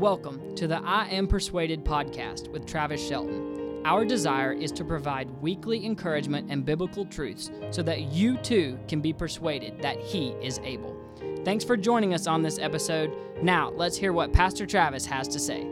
Welcome 0.00 0.54
to 0.54 0.66
the 0.66 0.80
I 0.82 1.08
Am 1.08 1.26
Persuaded 1.26 1.84
podcast 1.84 2.48
with 2.48 2.64
Travis 2.64 3.06
Shelton. 3.06 3.82
Our 3.84 4.06
desire 4.06 4.50
is 4.50 4.72
to 4.72 4.82
provide 4.82 5.28
weekly 5.42 5.84
encouragement 5.84 6.50
and 6.50 6.64
biblical 6.64 7.04
truths 7.04 7.50
so 7.70 7.82
that 7.82 8.10
you 8.10 8.38
too 8.38 8.78
can 8.88 9.02
be 9.02 9.12
persuaded 9.12 9.82
that 9.82 9.98
He 10.00 10.30
is 10.40 10.58
able. 10.64 10.96
Thanks 11.44 11.64
for 11.64 11.76
joining 11.76 12.14
us 12.14 12.26
on 12.26 12.40
this 12.40 12.58
episode. 12.58 13.14
Now, 13.42 13.72
let's 13.72 13.94
hear 13.94 14.14
what 14.14 14.32
Pastor 14.32 14.64
Travis 14.64 15.04
has 15.04 15.28
to 15.28 15.38
say. 15.38 15.68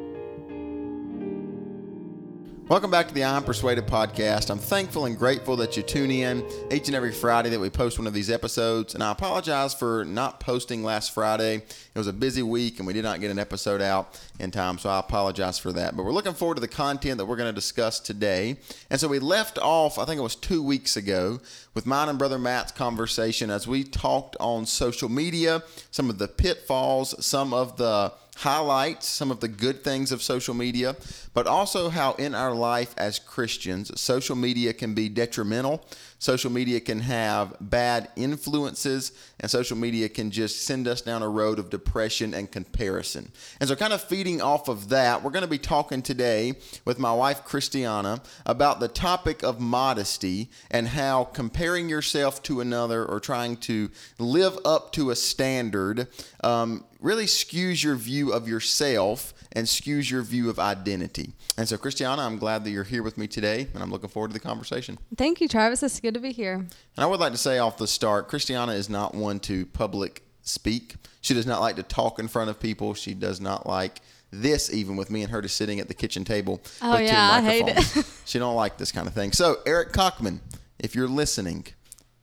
Welcome 2.68 2.90
back 2.90 3.08
to 3.08 3.14
the 3.14 3.24
I'm 3.24 3.44
Persuaded 3.44 3.86
podcast. 3.86 4.50
I'm 4.50 4.58
thankful 4.58 5.06
and 5.06 5.18
grateful 5.18 5.56
that 5.56 5.78
you 5.78 5.82
tune 5.82 6.10
in 6.10 6.44
each 6.70 6.86
and 6.88 6.94
every 6.94 7.12
Friday 7.12 7.48
that 7.48 7.58
we 7.58 7.70
post 7.70 7.98
one 7.98 8.06
of 8.06 8.12
these 8.12 8.30
episodes. 8.30 8.92
And 8.92 9.02
I 9.02 9.10
apologize 9.10 9.72
for 9.72 10.04
not 10.04 10.38
posting 10.38 10.84
last 10.84 11.14
Friday. 11.14 11.54
It 11.54 11.94
was 11.94 12.08
a 12.08 12.12
busy 12.12 12.42
week 12.42 12.76
and 12.78 12.86
we 12.86 12.92
did 12.92 13.04
not 13.04 13.20
get 13.20 13.30
an 13.30 13.38
episode 13.38 13.80
out 13.80 14.20
in 14.38 14.50
time, 14.50 14.76
so 14.76 14.90
I 14.90 14.98
apologize 14.98 15.58
for 15.58 15.72
that. 15.72 15.96
But 15.96 16.02
we're 16.02 16.12
looking 16.12 16.34
forward 16.34 16.56
to 16.56 16.60
the 16.60 16.68
content 16.68 17.16
that 17.16 17.24
we're 17.24 17.36
going 17.36 17.48
to 17.48 17.58
discuss 17.58 18.00
today. 18.00 18.58
And 18.90 19.00
so 19.00 19.08
we 19.08 19.18
left 19.18 19.58
off, 19.58 19.98
I 19.98 20.04
think 20.04 20.18
it 20.18 20.22
was 20.22 20.36
two 20.36 20.62
weeks 20.62 20.94
ago, 20.94 21.40
with 21.72 21.86
mine 21.86 22.10
and 22.10 22.18
Brother 22.18 22.38
Matt's 22.38 22.72
conversation 22.72 23.48
as 23.48 23.66
we 23.66 23.82
talked 23.82 24.36
on 24.40 24.66
social 24.66 25.08
media, 25.08 25.62
some 25.90 26.10
of 26.10 26.18
the 26.18 26.28
pitfalls, 26.28 27.24
some 27.24 27.54
of 27.54 27.78
the 27.78 28.12
highlights 28.38 29.08
some 29.08 29.32
of 29.32 29.40
the 29.40 29.48
good 29.48 29.82
things 29.82 30.12
of 30.12 30.22
social 30.22 30.54
media, 30.54 30.94
but 31.34 31.48
also 31.48 31.88
how 31.88 32.12
in 32.12 32.36
our 32.36 32.54
life 32.54 32.94
as 32.96 33.18
Christians, 33.18 34.00
social 34.00 34.36
media 34.36 34.72
can 34.72 34.94
be 34.94 35.08
detrimental. 35.08 35.84
Social 36.20 36.50
media 36.50 36.78
can 36.78 37.00
have 37.00 37.56
bad 37.60 38.08
influences, 38.14 39.12
and 39.40 39.50
social 39.50 39.76
media 39.76 40.08
can 40.08 40.30
just 40.30 40.62
send 40.62 40.86
us 40.86 41.00
down 41.00 41.22
a 41.22 41.28
road 41.28 41.58
of 41.58 41.70
depression 41.70 42.32
and 42.32 42.50
comparison. 42.50 43.30
And 43.60 43.68
so, 43.68 43.76
kind 43.76 43.92
of 43.92 44.02
feeding 44.02 44.40
off 44.40 44.68
of 44.68 44.88
that, 44.88 45.22
we're 45.22 45.30
going 45.30 45.44
to 45.44 45.48
be 45.48 45.58
talking 45.58 46.02
today 46.02 46.54
with 46.84 46.98
my 46.98 47.12
wife, 47.12 47.44
Christiana, 47.44 48.20
about 48.46 48.78
the 48.78 48.88
topic 48.88 49.42
of 49.42 49.60
modesty 49.60 50.48
and 50.70 50.88
how 50.88 51.24
comparing 51.24 51.88
yourself 51.88 52.42
to 52.44 52.60
another 52.60 53.04
or 53.04 53.20
trying 53.20 53.56
to 53.56 53.90
live 54.18 54.58
up 54.64 54.92
to 54.92 55.10
a 55.10 55.16
standard 55.16 56.08
um, 56.42 56.84
really 57.00 57.26
skews 57.26 57.82
your 57.82 57.94
view 57.94 58.32
of 58.32 58.48
yourself 58.48 59.32
and 59.52 59.66
skews 59.66 60.10
your 60.10 60.22
view 60.22 60.50
of 60.50 60.58
identity. 60.58 61.32
And 61.56 61.68
so, 61.68 61.76
Christiana, 61.76 62.22
I'm 62.22 62.38
glad 62.38 62.64
that 62.64 62.70
you're 62.70 62.84
here 62.84 63.02
with 63.02 63.16
me 63.16 63.26
today, 63.26 63.68
and 63.72 63.82
I'm 63.82 63.90
looking 63.90 64.08
forward 64.08 64.28
to 64.28 64.34
the 64.34 64.40
conversation. 64.40 64.98
Thank 65.16 65.40
you, 65.40 65.48
Travis. 65.48 65.82
It's 65.82 66.00
good 66.00 66.14
to 66.14 66.20
be 66.20 66.32
here. 66.32 66.54
And 66.54 66.68
I 66.96 67.06
would 67.06 67.20
like 67.20 67.32
to 67.32 67.38
say 67.38 67.58
off 67.58 67.76
the 67.76 67.86
start, 67.86 68.28
Christiana 68.28 68.72
is 68.72 68.88
not 68.88 69.14
one 69.14 69.40
to 69.40 69.66
public 69.66 70.22
speak. 70.42 70.96
She 71.20 71.34
does 71.34 71.46
not 71.46 71.60
like 71.60 71.76
to 71.76 71.82
talk 71.82 72.18
in 72.18 72.28
front 72.28 72.50
of 72.50 72.60
people. 72.60 72.94
She 72.94 73.14
does 73.14 73.40
not 73.40 73.66
like 73.66 74.00
this 74.30 74.72
even 74.72 74.96
with 74.96 75.10
me 75.10 75.22
and 75.22 75.30
her 75.30 75.40
just 75.40 75.56
sitting 75.56 75.80
at 75.80 75.88
the 75.88 75.94
kitchen 75.94 76.24
table. 76.24 76.60
Oh 76.82 76.98
yeah, 76.98 77.30
I 77.32 77.40
hate 77.40 77.64
it. 77.66 78.06
she 78.24 78.38
don't 78.38 78.56
like 78.56 78.76
this 78.76 78.92
kind 78.92 79.06
of 79.06 79.14
thing. 79.14 79.32
So 79.32 79.56
Eric 79.66 79.92
Cockman, 79.92 80.40
if 80.78 80.94
you're 80.94 81.08
listening, 81.08 81.66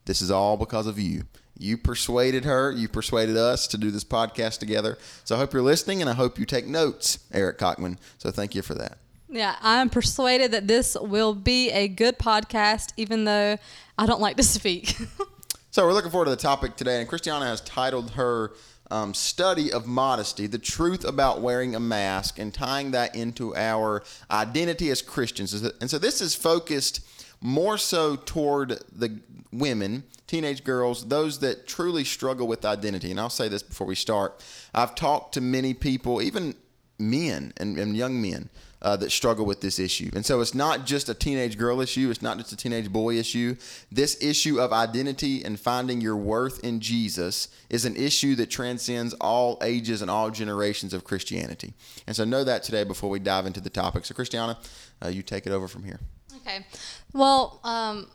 this 0.06 0.22
is 0.22 0.30
all 0.30 0.58
because 0.58 0.88
of 0.88 1.00
you. 1.00 1.24
You 1.58 1.78
persuaded 1.78 2.46
her, 2.46 2.72
you 2.72 2.88
persuaded 2.88 3.38
us 3.38 3.68
to 3.68 3.78
do 3.78 3.92
this 3.92 4.04
podcast 4.04 4.60
together. 4.60 4.98
So 5.24 5.36
I 5.36 5.40
hope 5.40 5.54
you're 5.54 5.62
listening 5.62 6.02
and 6.02 6.10
I 6.10 6.14
hope 6.14 6.38
you 6.38 6.46
take 6.46 6.68
notes, 6.68 7.20
Eric 7.32 7.58
Cockman. 7.58 7.98
So 8.18 8.32
thank 8.32 8.56
you 8.56 8.62
for 8.62 8.76
that. 8.76 8.98
Yeah, 9.30 9.56
I'm 9.62 9.90
persuaded 9.90 10.52
that 10.52 10.68
this 10.68 10.96
will 11.00 11.34
be 11.34 11.72
a 11.72 11.88
good 11.88 12.20
podcast, 12.20 12.94
even 12.96 13.26
though 13.26 13.58
I 13.98 14.06
don't 14.06 14.22
like 14.22 14.38
to 14.38 14.44
speak. 14.44 14.96
so 15.72 15.86
we're 15.86 15.94
looking 15.94 16.12
forward 16.12 16.26
to 16.26 16.32
the 16.32 16.38
topic 16.38 16.76
today, 16.76 17.00
and 17.00 17.10
Christiana 17.10 17.46
has 17.46 17.62
titled 17.62 18.12
her 18.12 18.54
um, 18.92 19.14
study 19.14 19.72
of 19.72 19.88
modesty, 19.88 20.48
the 20.48 20.60
truth 20.60 21.04
about 21.04 21.42
wearing 21.42 21.76
a 21.76 21.80
mask, 21.80 22.38
and 22.38 22.54
tying 22.54 22.92
that 22.92 23.16
into 23.16 23.56
our 23.56 24.04
identity 24.30 24.90
as 24.90 25.02
Christians. 25.02 25.54
And 25.54 25.90
so 25.90 25.98
this 25.98 26.22
is 26.22 26.36
focused 26.36 27.02
more 27.42 27.78
so 27.78 28.16
toward 28.16 28.80
the 28.92 29.20
women, 29.52 30.04
teenage 30.28 30.64
girls, 30.64 31.08
those 31.08 31.40
that 31.40 31.68
truly 31.68 32.04
struggle 32.04 32.48
with 32.48 32.66
identity. 32.66 33.12
And 33.12 33.20
I'll 33.20 33.30
say 33.30 33.48
this 33.48 33.64
before 33.64 33.88
we 33.88 33.96
start. 33.96 34.44
I've 34.74 34.96
talked 34.96 35.34
to 35.36 35.42
many 35.42 35.74
people, 35.74 36.22
even 36.22 36.56
men 36.98 37.54
and, 37.58 37.78
and 37.78 37.96
young 37.96 38.22
men, 38.22 38.50
uh, 38.82 38.96
that 38.96 39.12
struggle 39.12 39.46
with 39.46 39.62
this 39.62 39.80
issue. 39.80 40.12
And 40.14 40.24
so 40.24 40.42
it's 40.42 40.54
not 40.54 40.86
just 40.86 41.10
a 41.10 41.16
teenage 41.16 41.58
girl 41.58 41.82
issue, 41.82 42.12
it's 42.12 42.22
not 42.22 42.38
just 42.38 42.52
a 42.52 42.56
teenage 42.56 42.92
boy 42.92 43.18
issue. 43.18 43.56
This 43.92 44.22
issue 44.22 44.60
of 44.60 44.72
identity 44.72 45.44
and 45.44 45.60
finding 45.60 46.02
your 46.02 46.16
worth 46.16 46.64
in 46.64 46.80
Jesus 46.80 47.48
is 47.70 47.86
an 47.86 47.96
issue 47.96 48.36
that 48.36 48.52
transcends 48.52 49.16
all 49.16 49.58
ages 49.64 50.04
and 50.04 50.12
all 50.12 50.30
generations 50.30 50.94
of 50.94 51.04
Christianity. 51.04 51.74
And 52.06 52.16
so 52.16 52.26
know 52.26 52.44
that 52.44 52.62
today 52.62 52.84
before 52.84 53.10
we 53.10 53.20
dive 53.20 53.48
into 53.48 53.60
the 53.60 53.72
topic. 53.72 54.06
So, 54.06 54.14
Christiana, 54.14 54.60
uh, 55.04 55.08
you 55.08 55.24
take 55.24 55.48
it 55.48 55.52
over 55.52 55.68
from 55.68 55.84
here. 55.84 56.00
Okay. 56.46 56.66
Well, 57.12 57.60
um, 57.64 58.08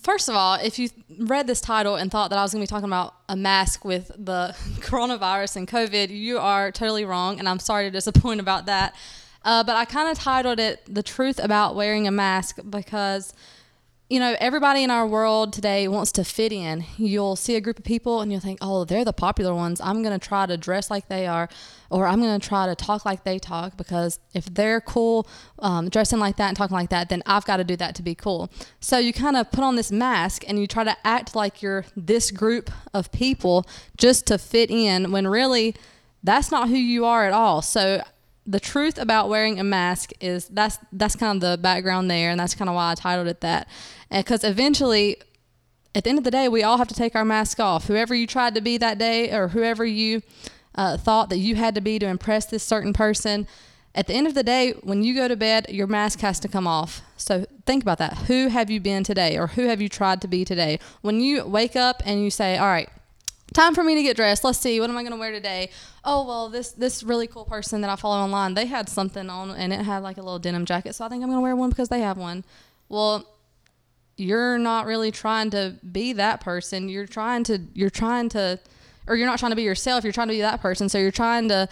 first 0.00 0.28
of 0.30 0.34
all, 0.34 0.54
if 0.54 0.78
you 0.78 0.88
read 1.18 1.46
this 1.46 1.60
title 1.60 1.96
and 1.96 2.10
thought 2.10 2.30
that 2.30 2.38
I 2.38 2.42
was 2.42 2.52
going 2.52 2.64
to 2.64 2.70
be 2.70 2.74
talking 2.74 2.88
about 2.88 3.14
a 3.28 3.36
mask 3.36 3.84
with 3.84 4.10
the 4.16 4.56
coronavirus 4.80 5.56
and 5.56 5.68
COVID, 5.68 6.08
you 6.08 6.38
are 6.38 6.72
totally 6.72 7.04
wrong, 7.04 7.38
and 7.38 7.48
I'm 7.48 7.58
sorry 7.58 7.84
to 7.84 7.90
disappoint 7.90 8.40
about 8.40 8.66
that. 8.66 8.94
Uh, 9.44 9.62
but 9.62 9.76
I 9.76 9.84
kind 9.84 10.08
of 10.08 10.18
titled 10.18 10.58
it 10.58 10.80
"The 10.88 11.02
Truth 11.02 11.38
About 11.38 11.76
Wearing 11.76 12.08
a 12.08 12.10
Mask" 12.10 12.58
because 12.70 13.34
you 14.10 14.20
know, 14.20 14.36
everybody 14.38 14.82
in 14.82 14.90
our 14.90 15.06
world 15.06 15.54
today 15.54 15.88
wants 15.88 16.12
to 16.12 16.24
fit 16.24 16.52
in. 16.52 16.84
You'll 16.98 17.36
see 17.36 17.56
a 17.56 17.60
group 17.60 17.78
of 17.78 17.84
people 17.86 18.20
and 18.20 18.30
you'll 18.30 18.40
think, 18.40 18.58
oh, 18.60 18.84
they're 18.84 19.04
the 19.04 19.14
popular 19.14 19.54
ones. 19.54 19.80
I'm 19.80 20.02
going 20.02 20.18
to 20.18 20.24
try 20.24 20.44
to 20.44 20.58
dress 20.58 20.90
like 20.90 21.08
they 21.08 21.26
are, 21.26 21.48
or 21.88 22.06
I'm 22.06 22.20
going 22.20 22.38
to 22.38 22.46
try 22.46 22.66
to 22.66 22.74
talk 22.74 23.06
like 23.06 23.24
they 23.24 23.38
talk 23.38 23.78
because 23.78 24.18
if 24.34 24.44
they're 24.44 24.82
cool 24.82 25.26
um, 25.58 25.88
dressing 25.88 26.18
like 26.18 26.36
that 26.36 26.48
and 26.48 26.56
talking 26.56 26.76
like 26.76 26.90
that, 26.90 27.08
then 27.08 27.22
I've 27.24 27.46
got 27.46 27.56
to 27.56 27.64
do 27.64 27.76
that 27.76 27.94
to 27.94 28.02
be 28.02 28.14
cool. 28.14 28.50
So 28.78 28.98
you 28.98 29.14
kind 29.14 29.38
of 29.38 29.50
put 29.50 29.64
on 29.64 29.76
this 29.76 29.90
mask 29.90 30.44
and 30.46 30.58
you 30.58 30.66
try 30.66 30.84
to 30.84 30.96
act 31.06 31.34
like 31.34 31.62
you're 31.62 31.86
this 31.96 32.30
group 32.30 32.70
of 32.92 33.10
people 33.10 33.66
just 33.96 34.26
to 34.26 34.36
fit 34.36 34.70
in 34.70 35.12
when 35.12 35.26
really 35.26 35.74
that's 36.22 36.50
not 36.50 36.68
who 36.68 36.76
you 36.76 37.06
are 37.06 37.26
at 37.26 37.32
all. 37.32 37.62
So 37.62 38.02
the 38.46 38.60
truth 38.60 38.98
about 38.98 39.28
wearing 39.28 39.58
a 39.58 39.64
mask 39.64 40.12
is 40.20 40.46
that's 40.48 40.78
that's 40.92 41.16
kind 41.16 41.42
of 41.42 41.50
the 41.50 41.58
background 41.58 42.10
there, 42.10 42.30
and 42.30 42.38
that's 42.38 42.54
kind 42.54 42.68
of 42.68 42.74
why 42.74 42.92
I 42.92 42.94
titled 42.94 43.26
it 43.26 43.40
that. 43.40 43.68
Because 44.10 44.44
eventually, 44.44 45.16
at 45.94 46.04
the 46.04 46.10
end 46.10 46.18
of 46.18 46.24
the 46.24 46.30
day, 46.30 46.48
we 46.48 46.62
all 46.62 46.76
have 46.76 46.88
to 46.88 46.94
take 46.94 47.14
our 47.14 47.24
mask 47.24 47.58
off. 47.58 47.86
Whoever 47.86 48.14
you 48.14 48.26
tried 48.26 48.54
to 48.54 48.60
be 48.60 48.76
that 48.78 48.98
day, 48.98 49.30
or 49.32 49.48
whoever 49.48 49.84
you 49.84 50.22
uh, 50.74 50.98
thought 50.98 51.30
that 51.30 51.38
you 51.38 51.54
had 51.54 51.74
to 51.74 51.80
be 51.80 51.98
to 51.98 52.06
impress 52.06 52.46
this 52.46 52.62
certain 52.62 52.92
person, 52.92 53.46
at 53.94 54.08
the 54.08 54.14
end 54.14 54.26
of 54.26 54.34
the 54.34 54.42
day, 54.42 54.72
when 54.82 55.02
you 55.02 55.14
go 55.14 55.28
to 55.28 55.36
bed, 55.36 55.66
your 55.70 55.86
mask 55.86 56.20
has 56.20 56.38
to 56.40 56.48
come 56.48 56.66
off. 56.66 57.00
So 57.16 57.46
think 57.64 57.82
about 57.82 57.98
that. 57.98 58.18
Who 58.26 58.48
have 58.48 58.68
you 58.68 58.80
been 58.80 59.04
today, 59.04 59.38
or 59.38 59.48
who 59.48 59.68
have 59.68 59.80
you 59.80 59.88
tried 59.88 60.20
to 60.22 60.28
be 60.28 60.44
today? 60.44 60.80
When 61.00 61.20
you 61.20 61.46
wake 61.46 61.76
up 61.76 62.02
and 62.04 62.22
you 62.22 62.30
say, 62.30 62.58
"All 62.58 62.66
right." 62.66 62.90
Time 63.52 63.74
for 63.74 63.84
me 63.84 63.94
to 63.94 64.02
get 64.02 64.16
dressed. 64.16 64.44
Let's 64.44 64.58
see, 64.58 64.80
what 64.80 64.90
am 64.90 64.96
I 64.96 65.02
going 65.02 65.12
to 65.12 65.18
wear 65.18 65.32
today? 65.32 65.70
Oh, 66.04 66.26
well, 66.26 66.48
this 66.48 66.72
this 66.72 67.02
really 67.02 67.26
cool 67.26 67.44
person 67.44 67.80
that 67.82 67.90
I 67.90 67.96
follow 67.96 68.16
online, 68.16 68.54
they 68.54 68.66
had 68.66 68.88
something 68.88 69.28
on 69.28 69.50
and 69.50 69.72
it 69.72 69.80
had 69.82 70.02
like 70.02 70.16
a 70.16 70.22
little 70.22 70.38
denim 70.38 70.64
jacket, 70.64 70.94
so 70.94 71.04
I 71.04 71.08
think 71.08 71.22
I'm 71.22 71.28
going 71.28 71.38
to 71.38 71.42
wear 71.42 71.56
one 71.56 71.70
because 71.70 71.88
they 71.88 72.00
have 72.00 72.16
one. 72.16 72.44
Well, 72.88 73.26
you're 74.16 74.58
not 74.58 74.86
really 74.86 75.10
trying 75.10 75.50
to 75.50 75.76
be 75.90 76.12
that 76.14 76.40
person. 76.40 76.88
You're 76.88 77.06
trying 77.06 77.44
to 77.44 77.60
you're 77.74 77.90
trying 77.90 78.28
to 78.30 78.58
or 79.06 79.16
you're 79.16 79.26
not 79.26 79.38
trying 79.38 79.52
to 79.52 79.56
be 79.56 79.62
yourself, 79.62 80.04
you're 80.04 80.12
trying 80.12 80.28
to 80.28 80.34
be 80.34 80.40
that 80.40 80.60
person. 80.60 80.88
So 80.88 80.98
you're 80.98 81.10
trying 81.10 81.48
to 81.48 81.68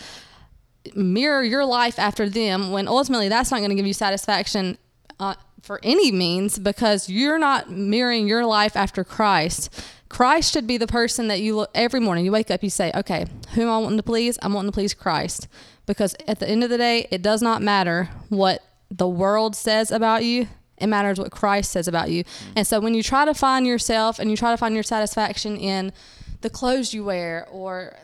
mirror 0.95 1.43
your 1.43 1.65
life 1.65 1.99
after 1.99 2.29
them 2.29 2.73
when 2.73 2.89
ultimately 2.89 3.29
that's 3.29 3.51
not 3.51 3.59
going 3.59 3.71
to 3.71 3.77
give 3.77 3.87
you 3.87 3.95
satisfaction 3.95 4.77
uh, 5.21 5.35
for 5.63 5.79
any 5.83 6.11
means 6.11 6.59
because 6.59 7.09
you're 7.09 7.39
not 7.39 7.71
mirroring 7.71 8.27
your 8.27 8.45
life 8.45 8.77
after 8.77 9.05
Christ. 9.05 9.71
Christ 10.13 10.53
should 10.53 10.67
be 10.67 10.77
the 10.77 10.87
person 10.87 11.29
that 11.29 11.41
you 11.41 11.57
look 11.57 11.71
every 11.75 11.99
morning. 11.99 12.27
You 12.27 12.33
wake 12.33 12.51
up, 12.51 12.63
you 12.63 12.69
say, 12.69 12.93
okay, 12.95 13.25
who 13.55 13.63
am 13.63 13.71
I 13.71 13.79
wanting 13.79 13.97
to 13.97 14.03
please? 14.03 14.39
I'm 14.43 14.53
wanting 14.53 14.71
to 14.71 14.75
please 14.75 14.93
Christ. 14.93 15.49
Because 15.87 16.15
at 16.29 16.39
the 16.39 16.47
end 16.47 16.63
of 16.63 16.69
the 16.69 16.77
day, 16.77 17.09
it 17.11 17.23
does 17.23 17.41
not 17.41 17.63
matter 17.63 18.11
what 18.29 18.63
the 18.91 19.09
world 19.09 19.57
says 19.57 19.91
about 19.91 20.23
you. 20.23 20.49
It 20.77 20.89
matters 20.89 21.19
what 21.19 21.31
Christ 21.31 21.73
says 21.73 21.89
about 21.89 22.11
you. 22.11 22.25
Mm-hmm. 22.25 22.53
And 22.57 22.67
so 22.67 22.79
when 22.79 22.93
you 22.93 23.03
try 23.03 23.25
to 23.25 23.33
find 23.33 23.67
yourself 23.67 24.19
and 24.19 24.31
you 24.31 24.37
try 24.37 24.51
to 24.51 24.59
find 24.59 24.75
your 24.75 24.83
satisfaction 24.83 25.57
in 25.57 25.95
the 26.43 26.51
clothes 26.51 26.93
you 26.93 27.05
wear, 27.05 27.49
or 27.51 27.97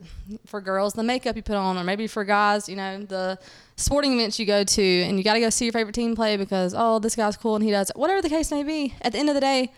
for 0.47 0.63
girls, 0.63 0.95
the 0.95 1.03
makeup 1.03 1.37
you 1.37 1.43
put 1.43 1.57
on, 1.57 1.77
or 1.77 1.85
maybe 1.85 2.07
for 2.07 2.25
guys, 2.25 2.71
you 2.71 2.77
know, 2.77 3.03
the 3.03 3.39
sporting 3.77 4.15
events 4.15 4.39
you 4.39 4.47
go 4.47 4.65
to, 4.65 4.83
and 5.03 5.19
you 5.19 5.25
got 5.25 5.35
to 5.35 5.41
go 5.41 5.51
see 5.51 5.67
your 5.67 5.73
favorite 5.73 5.95
team 5.95 6.17
play 6.17 6.39
because, 6.39 6.75
oh, 6.75 7.01
this 7.01 7.15
guy's 7.15 7.37
cool 7.37 7.57
and 7.57 7.65
he 7.65 7.71
does 7.71 7.91
it. 7.91 7.97
Whatever 7.97 8.23
the 8.23 8.31
case 8.31 8.51
may 8.51 8.63
be, 8.63 8.95
at 9.03 9.13
the 9.13 9.19
end 9.19 9.29
of 9.29 9.35
the 9.35 9.43
day, 9.43 9.73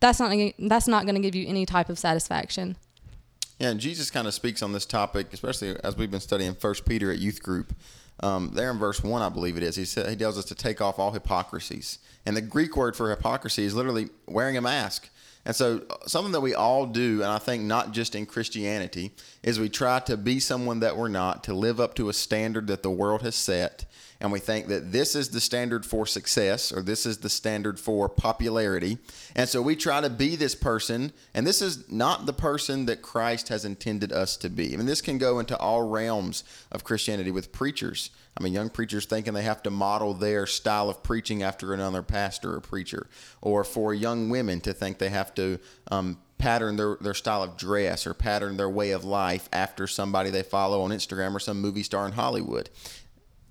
that's 0.00 0.18
not 0.18 0.34
that's 0.58 0.88
not 0.88 1.04
going 1.04 1.14
to 1.14 1.20
give 1.20 1.34
you 1.34 1.46
any 1.46 1.66
type 1.66 1.88
of 1.88 1.98
satisfaction. 1.98 2.76
Yeah, 3.58 3.68
and 3.68 3.78
Jesus 3.78 4.10
kind 4.10 4.26
of 4.26 4.32
speaks 4.32 4.62
on 4.62 4.72
this 4.72 4.86
topic, 4.86 5.32
especially 5.32 5.76
as 5.84 5.96
we've 5.96 6.10
been 6.10 6.20
studying 6.20 6.54
First 6.54 6.86
Peter 6.86 7.12
at 7.12 7.18
youth 7.18 7.42
group. 7.42 7.74
Um, 8.22 8.52
there 8.54 8.70
in 8.70 8.78
verse 8.78 9.02
one, 9.02 9.22
I 9.22 9.28
believe 9.28 9.56
it 9.56 9.62
is. 9.62 9.76
He 9.76 9.84
said 9.84 10.08
he 10.08 10.16
tells 10.16 10.38
us 10.38 10.46
to 10.46 10.54
take 10.54 10.80
off 10.80 10.98
all 10.98 11.12
hypocrisies, 11.12 11.98
and 12.24 12.36
the 12.36 12.40
Greek 12.40 12.76
word 12.76 12.96
for 12.96 13.10
hypocrisy 13.10 13.64
is 13.64 13.74
literally 13.74 14.08
wearing 14.26 14.56
a 14.56 14.60
mask. 14.60 15.10
And 15.44 15.56
so, 15.56 15.82
something 16.06 16.32
that 16.32 16.40
we 16.40 16.54
all 16.54 16.86
do, 16.86 17.22
and 17.22 17.30
I 17.30 17.38
think 17.38 17.62
not 17.62 17.92
just 17.92 18.14
in 18.14 18.26
Christianity, 18.26 19.12
is 19.42 19.58
we 19.58 19.68
try 19.68 19.98
to 20.00 20.16
be 20.16 20.38
someone 20.38 20.80
that 20.80 20.96
we're 20.96 21.08
not, 21.08 21.42
to 21.44 21.54
live 21.54 21.80
up 21.80 21.94
to 21.94 22.08
a 22.08 22.12
standard 22.12 22.66
that 22.66 22.82
the 22.82 22.90
world 22.90 23.22
has 23.22 23.34
set. 23.34 23.86
And 24.20 24.30
we 24.30 24.38
think 24.38 24.66
that 24.68 24.92
this 24.92 25.14
is 25.14 25.30
the 25.30 25.40
standard 25.40 25.86
for 25.86 26.04
success 26.04 26.72
or 26.72 26.82
this 26.82 27.06
is 27.06 27.18
the 27.18 27.30
standard 27.30 27.80
for 27.80 28.06
popularity. 28.06 28.98
And 29.34 29.48
so 29.48 29.62
we 29.62 29.76
try 29.76 30.02
to 30.02 30.10
be 30.10 30.36
this 30.36 30.54
person, 30.54 31.12
and 31.32 31.46
this 31.46 31.62
is 31.62 31.90
not 31.90 32.26
the 32.26 32.34
person 32.34 32.84
that 32.84 33.00
Christ 33.00 33.48
has 33.48 33.64
intended 33.64 34.12
us 34.12 34.36
to 34.38 34.50
be. 34.50 34.74
I 34.74 34.76
mean, 34.76 34.84
this 34.84 35.00
can 35.00 35.16
go 35.16 35.38
into 35.38 35.56
all 35.56 35.88
realms 35.88 36.44
of 36.70 36.84
Christianity 36.84 37.30
with 37.30 37.50
preachers. 37.50 38.10
I 38.36 38.42
mean, 38.42 38.52
young 38.52 38.68
preachers 38.68 39.06
thinking 39.06 39.32
they 39.32 39.42
have 39.42 39.62
to 39.62 39.70
model 39.70 40.12
their 40.12 40.46
style 40.46 40.90
of 40.90 41.02
preaching 41.02 41.42
after 41.42 41.72
another 41.72 42.02
pastor 42.02 42.54
or 42.54 42.60
preacher, 42.60 43.08
or 43.40 43.64
for 43.64 43.94
young 43.94 44.28
women 44.28 44.60
to 44.60 44.74
think 44.74 44.98
they 44.98 45.08
have 45.08 45.34
to 45.34 45.58
um, 45.90 46.18
pattern 46.40 46.76
their, 46.76 46.96
their 47.00 47.14
style 47.14 47.42
of 47.42 47.56
dress 47.56 48.06
or 48.06 48.14
pattern 48.14 48.56
their 48.56 48.68
way 48.68 48.90
of 48.90 49.04
life 49.04 49.48
after 49.52 49.86
somebody 49.86 50.30
they 50.30 50.42
follow 50.42 50.82
on 50.82 50.90
Instagram 50.90 51.34
or 51.34 51.38
some 51.38 51.60
movie 51.60 51.82
star 51.82 52.06
in 52.06 52.12
Hollywood. 52.12 52.70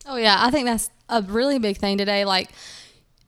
Oh 0.05 0.17
yeah, 0.17 0.37
I 0.39 0.51
think 0.51 0.65
that's 0.65 0.89
a 1.07 1.21
really 1.21 1.59
big 1.59 1.77
thing 1.77 1.97
today. 1.97 2.25
Like 2.25 2.49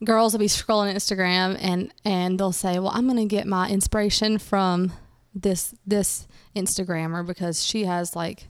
girls 0.04 0.34
will 0.34 0.40
be 0.40 0.48
scrolling 0.48 0.94
Instagram 0.94 1.58
and 1.62 1.94
and 2.04 2.40
they'll 2.40 2.52
say, 2.52 2.80
"Well, 2.80 2.92
I'm 2.94 3.06
going 3.06 3.18
to 3.18 3.25
get 3.25 3.46
my 3.46 3.69
inspiration 3.69 4.40
from 4.40 4.94
this 5.36 5.75
this 5.86 6.28
Instagrammer 6.56 7.25
because 7.25 7.64
she 7.64 7.86
has 7.86 8.16
like 8.16 8.48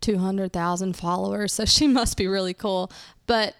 200,000 0.00 0.96
followers, 0.96 1.52
so 1.52 1.64
she 1.64 1.86
must 1.98 2.16
be 2.16 2.28
really 2.28 2.54
cool." 2.54 2.92
But 3.26 3.56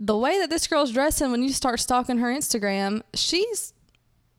the 0.00 0.16
way 0.16 0.38
that 0.38 0.50
this 0.50 0.66
girl's 0.66 0.92
dressing 0.92 1.30
when 1.30 1.42
you 1.42 1.50
start 1.50 1.80
stalking 1.80 2.18
her 2.18 2.28
Instagram, 2.28 3.02
she's 3.12 3.73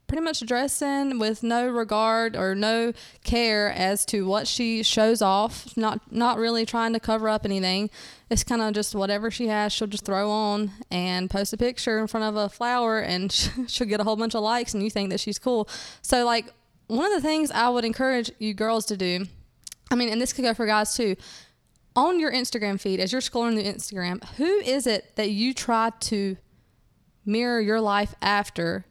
pretty 0.07 0.21
much 0.21 0.45
dressing 0.45 1.19
with 1.19 1.43
no 1.43 1.67
regard 1.67 2.35
or 2.35 2.55
no 2.55 2.93
care 3.23 3.71
as 3.71 4.05
to 4.05 4.27
what 4.27 4.47
she 4.47 4.83
shows 4.83 5.21
off 5.21 5.75
not 5.75 5.99
not 6.11 6.37
really 6.37 6.65
trying 6.65 6.93
to 6.93 6.99
cover 6.99 7.27
up 7.29 7.45
anything. 7.45 7.89
It's 8.29 8.43
kind 8.43 8.61
of 8.61 8.73
just 8.73 8.95
whatever 8.95 9.31
she 9.31 9.47
has 9.47 9.73
she'll 9.73 9.87
just 9.87 10.05
throw 10.05 10.29
on 10.29 10.71
and 10.91 11.29
post 11.29 11.53
a 11.53 11.57
picture 11.57 11.99
in 11.99 12.07
front 12.07 12.25
of 12.25 12.35
a 12.35 12.49
flower 12.49 12.99
and 12.99 13.31
she'll 13.67 13.87
get 13.87 13.99
a 13.99 14.03
whole 14.03 14.15
bunch 14.15 14.35
of 14.35 14.41
likes 14.41 14.73
and 14.73 14.83
you 14.83 14.89
think 14.89 15.09
that 15.09 15.19
she's 15.19 15.39
cool. 15.39 15.67
So 16.01 16.25
like 16.25 16.53
one 16.87 17.11
of 17.11 17.21
the 17.21 17.27
things 17.27 17.51
i 17.51 17.67
would 17.67 17.85
encourage 17.85 18.31
you 18.39 18.53
girls 18.53 18.85
to 18.85 18.97
do 18.97 19.25
i 19.91 19.95
mean 19.95 20.09
and 20.09 20.21
this 20.21 20.33
could 20.33 20.43
go 20.43 20.53
for 20.53 20.65
guys 20.65 20.95
too 20.95 21.15
on 21.95 22.19
your 22.19 22.31
instagram 22.31 22.79
feed 22.79 22.99
as 22.99 23.11
you're 23.11 23.21
scrolling 23.21 23.53
through 23.53 23.71
instagram 23.71 24.23
who 24.35 24.45
is 24.59 24.85
it 24.85 25.15
that 25.15 25.29
you 25.29 25.53
try 25.53 25.91
to 25.99 26.37
mirror 27.25 27.59
your 27.59 27.81
life 27.81 28.13
after 28.21 28.85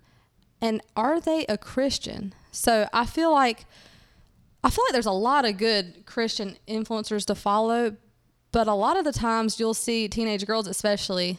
and 0.64 0.81
are 0.96 1.20
they 1.20 1.44
a 1.46 1.58
Christian? 1.58 2.32
So 2.50 2.88
I 2.90 3.05
feel 3.05 3.31
like 3.31 3.66
I 4.64 4.70
feel 4.70 4.82
like 4.87 4.94
there's 4.94 5.05
a 5.05 5.12
lot 5.12 5.44
of 5.44 5.58
good 5.58 6.06
Christian 6.06 6.56
influencers 6.66 7.26
to 7.26 7.34
follow, 7.34 7.96
but 8.50 8.66
a 8.66 8.72
lot 8.72 8.96
of 8.96 9.05
the 9.05 9.12
times 9.12 9.61
you'll 9.61 9.75
see 9.75 10.08
teenage 10.08 10.46
girls, 10.46 10.66
especially 10.66 11.38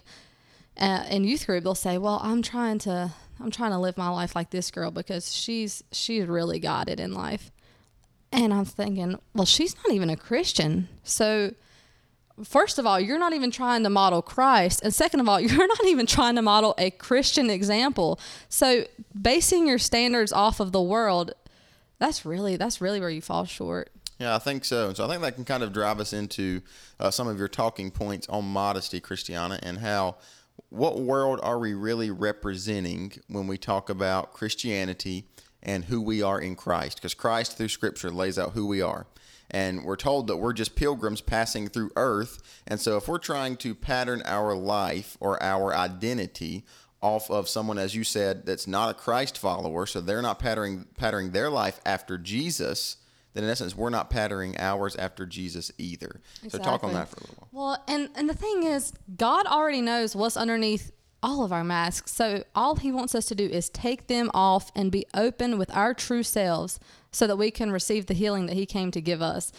uh, 0.77 1.05
in 1.09 1.23
youth 1.23 1.47
group, 1.47 1.63
they'll 1.63 1.73
say, 1.73 1.97
"Well, 1.97 2.19
I'm 2.21 2.43
trying 2.43 2.77
to 2.79 3.15
I'm 3.39 3.49
trying 3.49 3.71
to 3.71 3.79
live 3.79 3.97
my 3.97 4.09
life 4.09 4.35
like 4.35 4.51
this 4.51 4.69
girl 4.69 4.91
because 4.91 5.33
she's 5.33 5.83
she's 5.91 6.27
really 6.27 6.59
got 6.59 6.87
it 6.87 6.99
in 6.99 7.11
life." 7.11 7.51
And 8.31 8.53
I'm 8.53 8.65
thinking, 8.65 9.17
well, 9.33 9.45
she's 9.45 9.75
not 9.77 9.91
even 9.91 10.11
a 10.11 10.17
Christian, 10.17 10.87
so 11.03 11.55
first 12.43 12.79
of 12.79 12.85
all, 12.85 12.99
you're 12.99 13.19
not 13.19 13.33
even 13.33 13.51
trying 13.51 13.83
to 13.83 13.89
model 13.89 14.21
Christ. 14.21 14.81
And 14.83 14.93
second 14.93 15.19
of 15.19 15.29
all, 15.29 15.39
you're 15.41 15.67
not 15.67 15.85
even 15.85 16.05
trying 16.05 16.35
to 16.35 16.41
model 16.41 16.75
a 16.77 16.91
Christian 16.91 17.49
example. 17.49 18.19
So 18.49 18.85
basing 19.19 19.67
your 19.67 19.79
standards 19.79 20.31
off 20.31 20.59
of 20.59 20.71
the 20.71 20.81
world, 20.81 21.33
that's 21.99 22.25
really 22.25 22.57
that's 22.57 22.81
really 22.81 22.99
where 22.99 23.09
you 23.09 23.21
fall 23.21 23.45
short. 23.45 23.89
Yeah, 24.19 24.35
I 24.35 24.39
think 24.39 24.63
so. 24.63 24.87
And 24.87 24.97
So 24.97 25.05
I 25.05 25.09
think 25.09 25.21
that 25.21 25.35
can 25.35 25.45
kind 25.45 25.63
of 25.63 25.73
drive 25.73 25.99
us 25.99 26.13
into 26.13 26.61
uh, 26.99 27.11
some 27.11 27.27
of 27.27 27.37
your 27.37 27.49
talking 27.49 27.91
points 27.91 28.27
on 28.29 28.45
modesty, 28.45 28.99
Christiana, 28.99 29.59
and 29.61 29.79
how 29.79 30.15
what 30.69 30.99
world 30.99 31.39
are 31.43 31.59
we 31.59 31.73
really 31.73 32.11
representing 32.11 33.13
when 33.27 33.47
we 33.47 33.57
talk 33.57 33.89
about 33.89 34.33
Christianity 34.33 35.25
and 35.61 35.85
who 35.85 36.01
we 36.01 36.21
are 36.21 36.39
in 36.39 36.55
Christ? 36.55 36.97
Because 36.97 37.13
Christ, 37.13 37.57
through 37.57 37.67
Scripture, 37.67 38.09
lays 38.09 38.39
out 38.39 38.51
who 38.51 38.65
we 38.65 38.81
are 38.81 39.05
and 39.51 39.83
we're 39.83 39.95
told 39.95 40.27
that 40.27 40.37
we're 40.37 40.53
just 40.53 40.75
pilgrims 40.75 41.21
passing 41.21 41.67
through 41.67 41.91
earth. 41.95 42.61
And 42.67 42.79
so, 42.79 42.97
if 42.97 43.07
we're 43.07 43.17
trying 43.17 43.57
to 43.57 43.75
pattern 43.75 44.21
our 44.25 44.55
life 44.55 45.17
or 45.19 45.41
our 45.41 45.73
identity 45.75 46.65
off 47.01 47.29
of 47.29 47.47
someone, 47.47 47.77
as 47.77 47.95
you 47.95 48.03
said, 48.03 48.45
that's 48.45 48.67
not 48.67 48.89
a 48.89 48.93
Christ 48.93 49.37
follower, 49.37 49.85
so 49.85 50.01
they're 50.01 50.21
not 50.21 50.39
patterning 50.39 50.85
patterning 50.97 51.31
their 51.31 51.49
life 51.49 51.79
after 51.85 52.17
Jesus, 52.17 52.97
then 53.33 53.43
in 53.43 53.49
essence, 53.49 53.75
we're 53.75 53.89
not 53.89 54.09
patterning 54.09 54.55
ours 54.57 54.95
after 54.95 55.25
Jesus 55.25 55.71
either. 55.77 56.21
Exactly. 56.43 56.49
So, 56.49 56.57
talk 56.59 56.83
on 56.83 56.93
that 56.93 57.09
for 57.09 57.17
a 57.17 57.21
little 57.21 57.35
while. 57.37 57.49
Well, 57.51 57.83
and 57.87 58.09
and 58.15 58.29
the 58.29 58.35
thing 58.35 58.63
is, 58.63 58.93
God 59.17 59.45
already 59.45 59.81
knows 59.81 60.15
what's 60.15 60.37
underneath 60.37 60.91
all 61.25 61.43
of 61.43 61.51
our 61.51 61.63
masks. 61.63 62.13
So 62.13 62.43
all 62.53 62.75
he 62.75 62.91
wants 62.91 63.15
us 63.15 63.25
to 63.25 63.35
do 63.35 63.45
is 63.45 63.67
take 63.69 64.05
them 64.05 64.29
off 64.35 64.71
and 64.75 64.91
be 64.91 65.07
open 65.15 65.57
with 65.57 65.75
our 65.75 65.95
true 65.95 66.21
selves 66.21 66.79
so 67.11 67.25
that 67.25 67.35
we 67.35 67.49
can 67.49 67.71
receive 67.71 68.05
the 68.05 68.13
healing 68.13 68.45
that 68.45 68.55
he 68.55 68.67
came 68.67 68.91
to 68.91 69.01
give 69.01 69.23
us. 69.23 69.51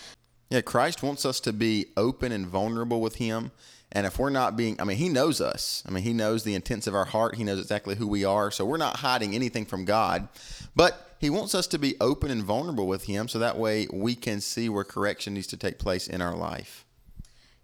Yeah, 0.49 0.61
Christ 0.61 1.03
wants 1.03 1.27
us 1.27 1.41
to 1.41 1.53
be 1.53 1.87
open 1.97 2.31
and 2.31 2.47
vulnerable 2.47 3.01
with 3.01 3.17
him. 3.17 3.51
And 3.91 4.07
if 4.07 4.17
we're 4.17 4.31
not 4.31 4.57
being, 4.57 4.81
I 4.81 4.85
mean, 4.85 4.97
he 4.97 5.09
knows 5.09 5.41
us. 5.41 5.83
I 5.87 5.91
mean, 5.91 6.05
he 6.05 6.13
knows 6.13 6.45
the 6.45 6.55
intents 6.55 6.87
of 6.87 6.95
our 6.95 7.05
heart. 7.05 7.35
He 7.35 7.43
knows 7.43 7.59
exactly 7.59 7.97
who 7.97 8.07
we 8.07 8.25
are. 8.25 8.53
So 8.53 8.65
we're 8.65 8.77
not 8.77 8.99
hiding 8.99 9.35
anything 9.35 9.67
from 9.67 9.85
God. 9.85 10.29
But 10.77 11.17
he 11.19 11.31
wants 11.31 11.53
us 11.53 11.67
to 11.69 11.79
be 11.79 11.97
open 12.01 12.31
and 12.31 12.45
vulnerable 12.45 12.87
with 12.87 13.05
him 13.05 13.27
so 13.27 13.41
that 13.41 13.59
way 13.59 13.89
we 13.93 14.15
can 14.15 14.41
see 14.41 14.69
where 14.69 14.85
correction 14.85 15.35
needs 15.35 15.49
to 15.49 15.57
take 15.57 15.79
place 15.79 16.07
in 16.07 16.23
our 16.23 16.37
life. 16.37 16.85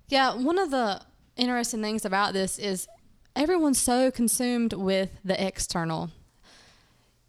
Yeah, 0.09 0.35
one 0.35 0.59
of 0.59 0.73
the 0.73 1.03
interesting 1.37 1.83
things 1.83 2.05
about 2.05 2.33
this 2.33 2.59
is 2.59 2.89
everyone's 3.35 3.81
so 3.81 4.11
consumed 4.11 4.73
with 4.73 5.11
the 5.25 5.47
external. 5.47 6.11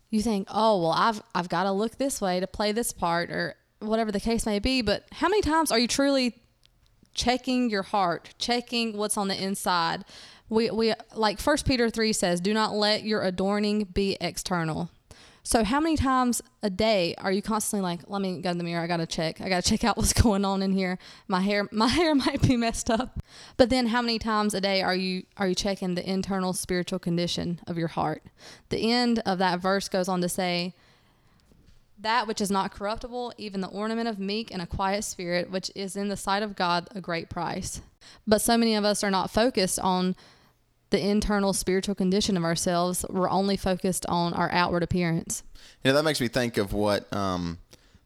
You 0.10 0.22
think, 0.22 0.48
oh 0.52 0.82
well, 0.82 0.92
I've 0.92 1.22
I've 1.34 1.50
got 1.50 1.64
to 1.64 1.72
look 1.72 1.98
this 1.98 2.22
way 2.22 2.40
to 2.40 2.48
play 2.48 2.72
this 2.72 2.94
part, 2.94 3.32
or 3.32 3.56
whatever 3.80 4.12
the 4.12 4.20
case 4.20 4.46
may 4.46 4.60
be. 4.60 4.82
But 4.82 5.06
how 5.12 5.28
many 5.28 5.42
times 5.42 5.72
are 5.72 5.80
you 5.80 5.88
truly 5.88 6.40
checking 7.14 7.70
your 7.70 7.84
heart, 7.84 8.34
checking 8.38 8.96
what's 8.98 9.18
on 9.18 9.28
the 9.28 9.44
inside? 9.44 10.06
We 10.50 10.70
we 10.70 10.94
like 11.16 11.40
First 11.40 11.66
Peter 11.66 11.90
three 11.90 12.14
says, 12.14 12.42
do 12.42 12.54
not 12.54 12.74
let 12.74 13.04
your 13.04 13.24
adorning 13.24 13.86
be 13.86 14.18
external. 14.22 14.90
So 15.46 15.66
how 15.66 15.82
many 15.82 15.98
times 15.98 16.42
a 16.62 16.70
day 16.70 17.16
are 17.18 17.32
you 17.32 17.42
constantly 17.42 17.84
like, 17.84 18.00
let 18.08 18.22
me 18.22 18.40
go 18.40 18.50
in 18.50 18.58
the 18.58 18.64
mirror, 18.64 18.82
I 18.82 18.88
gotta 18.88 19.06
check. 19.06 19.42
I 19.42 19.50
gotta 19.50 19.62
check 19.70 19.84
out 19.84 19.98
what's 19.98 20.14
going 20.14 20.46
on 20.46 20.62
in 20.62 20.72
here. 20.72 20.98
My 21.28 21.42
hair 21.42 21.68
my 21.72 21.88
hair 21.88 22.16
might 22.16 22.42
be 22.42 22.56
messed 22.56 22.90
up. 22.90 23.22
But 23.58 23.70
then 23.70 23.88
how 23.88 24.02
many 24.02 24.20
times 24.20 24.54
a 24.54 24.62
day 24.62 24.82
are 24.82 24.96
you 24.96 25.24
are 25.38 25.48
you 25.48 25.56
checking 25.56 25.96
the 25.96 26.10
internal 26.10 26.54
spiritual 26.54 27.00
condition 27.00 27.60
of 27.68 27.78
your 27.78 27.90
heart? 27.90 28.24
The 28.70 28.92
end 28.92 29.20
of 29.26 29.38
that 29.40 29.60
verse 29.60 29.90
goes 29.90 30.08
on 30.08 30.22
to 30.22 30.30
say, 30.30 30.74
that 32.00 32.28
which 32.28 32.42
is 32.42 32.52
not 32.52 32.72
corruptible, 32.72 33.34
even 33.38 33.62
the 33.62 33.68
ornament 33.68 34.08
of 34.08 34.20
meek 34.20 34.52
and 34.52 34.62
a 34.62 34.68
quiet 34.68 35.04
spirit, 35.04 35.50
which 35.50 35.72
is 35.74 35.96
in 35.96 36.10
the 36.10 36.18
sight 36.18 36.44
of 36.44 36.56
God 36.56 36.88
a 36.94 37.02
great 37.02 37.30
price. 37.30 37.82
But 38.28 38.42
so 38.42 38.58
many 38.58 38.76
of 38.76 38.84
us 38.84 39.04
are 39.04 39.12
not 39.12 39.32
focused 39.32 39.80
on 39.80 40.16
the 40.94 41.06
internal 41.06 41.54
spiritual 41.54 41.96
condition 41.96 42.38
of 42.38 42.44
ourselves. 42.44 43.04
We're 43.10 43.30
only 43.30 43.58
focused 43.58 44.06
on 44.06 44.32
our 44.34 44.52
outward 44.52 44.84
appearance. 44.84 45.42
Yeah, 45.84 45.94
that 45.94 46.04
makes 46.04 46.22
me 46.22 46.28
think 46.28 46.58
of 46.58 46.72
what 46.72 47.12
um, 47.12 47.58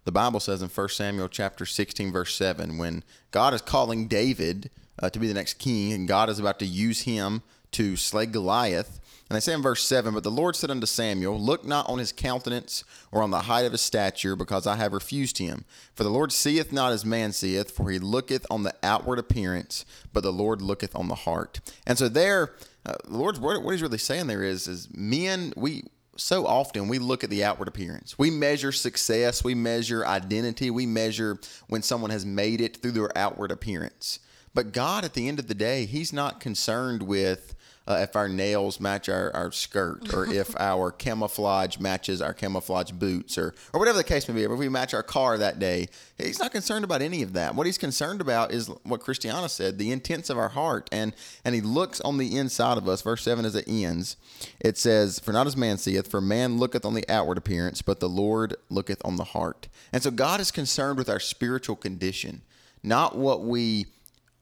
the 0.06 0.13
Bible 0.13 0.39
says 0.39 0.62
in 0.62 0.70
1 0.70 0.89
Samuel 0.89 1.27
chapter 1.27 1.65
16, 1.65 2.13
verse 2.13 2.34
7, 2.34 2.77
when 2.77 3.03
God 3.32 3.53
is 3.53 3.62
calling 3.62 4.08
David 4.08 4.72
uh, 5.00 5.10
to 5.10 5.20
be 5.20 5.27
the 5.27 5.34
next 5.34 5.56
king, 5.56 5.91
and 5.91 6.08
God 6.08 6.29
is 6.29 6.39
about 6.39 6.60
to 6.60 6.65
use 6.65 7.01
him 7.01 7.44
to 7.72 7.98
slay 7.98 8.25
Goliath. 8.25 9.01
And 9.29 9.36
they 9.36 9.41
say 9.41 9.53
in 9.53 9.62
verse 9.62 9.84
7 9.84 10.13
But 10.13 10.24
the 10.24 10.32
Lord 10.32 10.56
said 10.56 10.72
unto 10.72 10.88
Samuel, 10.88 11.38
Look 11.38 11.65
not 11.65 11.89
on 11.89 12.00
his 12.00 12.13
countenance 12.13 12.86
or 13.12 13.22
on 13.22 13.32
the 13.32 13.41
height 13.41 13.65
of 13.65 13.74
his 13.74 13.82
stature, 13.82 14.38
because 14.38 14.65
I 14.65 14.77
have 14.77 14.94
refused 14.94 15.39
him. 15.39 15.65
For 15.94 16.03
the 16.03 16.10
Lord 16.10 16.32
seeth 16.32 16.72
not 16.72 16.94
as 16.94 17.06
man 17.06 17.34
seeth, 17.34 17.70
for 17.70 17.89
he 17.91 18.00
looketh 18.00 18.46
on 18.50 18.63
the 18.63 18.74
outward 18.82 19.20
appearance, 19.20 19.84
but 20.13 20.24
the 20.24 20.32
Lord 20.32 20.62
looketh 20.62 20.96
on 20.96 21.10
the 21.10 21.15
heart. 21.15 21.60
And 21.86 21.98
so 21.98 22.08
there, 22.08 22.53
uh, 22.88 22.94
the 23.03 23.17
Lord's 23.17 23.39
what, 23.39 23.62
what 23.62 23.72
he's 23.72 23.82
really 23.82 23.98
saying 23.98 24.27
there 24.27 24.44
is, 24.44 24.67
is 24.67 24.88
men, 24.96 25.53
we 25.58 25.84
so 26.15 26.48
often 26.48 26.88
we 26.88 26.98
look 26.98 27.24
at 27.24 27.29
the 27.29 27.44
outward 27.44 27.67
appearance. 27.67 28.17
We 28.17 28.32
measure 28.32 28.72
success, 28.72 29.44
we 29.44 29.53
measure 29.53 30.06
identity, 30.06 30.72
we 30.72 30.86
measure 30.86 31.38
when 31.67 31.84
someone 31.84 32.10
has 32.12 32.25
made 32.25 32.62
it 32.62 32.77
through 32.77 32.94
their 32.94 33.15
outward 33.15 33.51
appearance. 33.51 34.20
But 34.53 34.72
God, 34.72 35.06
at 35.06 35.13
the 35.13 35.27
end 35.27 35.38
of 35.38 35.48
the 35.48 35.53
day, 35.53 35.86
He's 35.86 36.12
not 36.12 36.39
concerned 36.39 37.03
with 37.03 37.56
uh, 37.88 38.00
if 38.01 38.15
our 38.15 38.27
nails 38.27 38.79
match 38.79 39.08
our, 39.08 39.34
our 39.36 39.51
skirt, 39.51 40.13
or 40.13 40.25
if 40.32 40.56
our 40.60 40.91
camouflage 40.91 41.77
matches 41.77 42.22
our 42.22 42.34
camouflage 42.34 42.91
boots, 42.91 43.38
or, 43.38 43.53
or 43.74 43.79
whatever 43.79 43.98
the 43.98 44.03
case 44.03 44.27
may 44.27 44.36
be, 44.36 44.46
or 44.46 44.53
if 44.53 44.60
we 44.60 44.70
match 44.70 44.94
our 44.94 45.03
car 45.03 45.38
that 45.38 45.60
day. 45.60 45.88
He's 46.17 46.39
not 46.39 46.51
concerned 46.51 46.84
about 46.84 47.01
any 47.01 47.22
of 47.22 47.34
that. 47.34 47.56
What 47.56 47.65
he's 47.65 47.77
concerned 47.77 48.22
about 48.22 48.51
is 48.51 48.67
what 48.84 49.01
Christiana 49.01 49.50
said, 49.50 49.77
the 49.77 49.91
intents 49.91 50.29
of 50.29 50.38
our 50.38 50.50
heart. 50.50 50.89
And, 50.91 51.13
and 51.46 51.56
he 51.56 51.62
looks 51.62 52.01
on 52.01 52.17
the 52.17 52.36
inside 52.36 52.77
of 52.77 52.88
us. 52.88 53.01
Verse 53.01 53.24
7 53.24 53.46
as 53.46 53.56
it 53.56 53.65
ends, 53.67 54.17
it 54.60 54.77
says, 54.77 55.20
For 55.20 55.32
not 55.32 55.48
as 55.48 55.56
man 55.56 55.77
seeth, 55.77 56.10
for 56.10 56.22
man 56.22 56.58
looketh 56.58 56.86
on 56.86 56.94
the 56.94 57.06
outward 57.10 57.38
appearance, 57.38 57.82
but 57.82 58.00
the 58.00 58.10
Lord 58.10 58.56
looketh 58.70 59.01
on 59.06 59.15
the 59.15 59.24
heart. 59.24 59.67
And 59.94 60.03
so 60.03 60.12
God 60.12 60.39
is 60.39 60.51
concerned 60.51 60.98
with 60.98 61.10
our 61.10 61.20
spiritual 61.20 61.75
condition, 61.75 62.41
not 62.84 63.17
what 63.17 63.44
we 63.44 63.86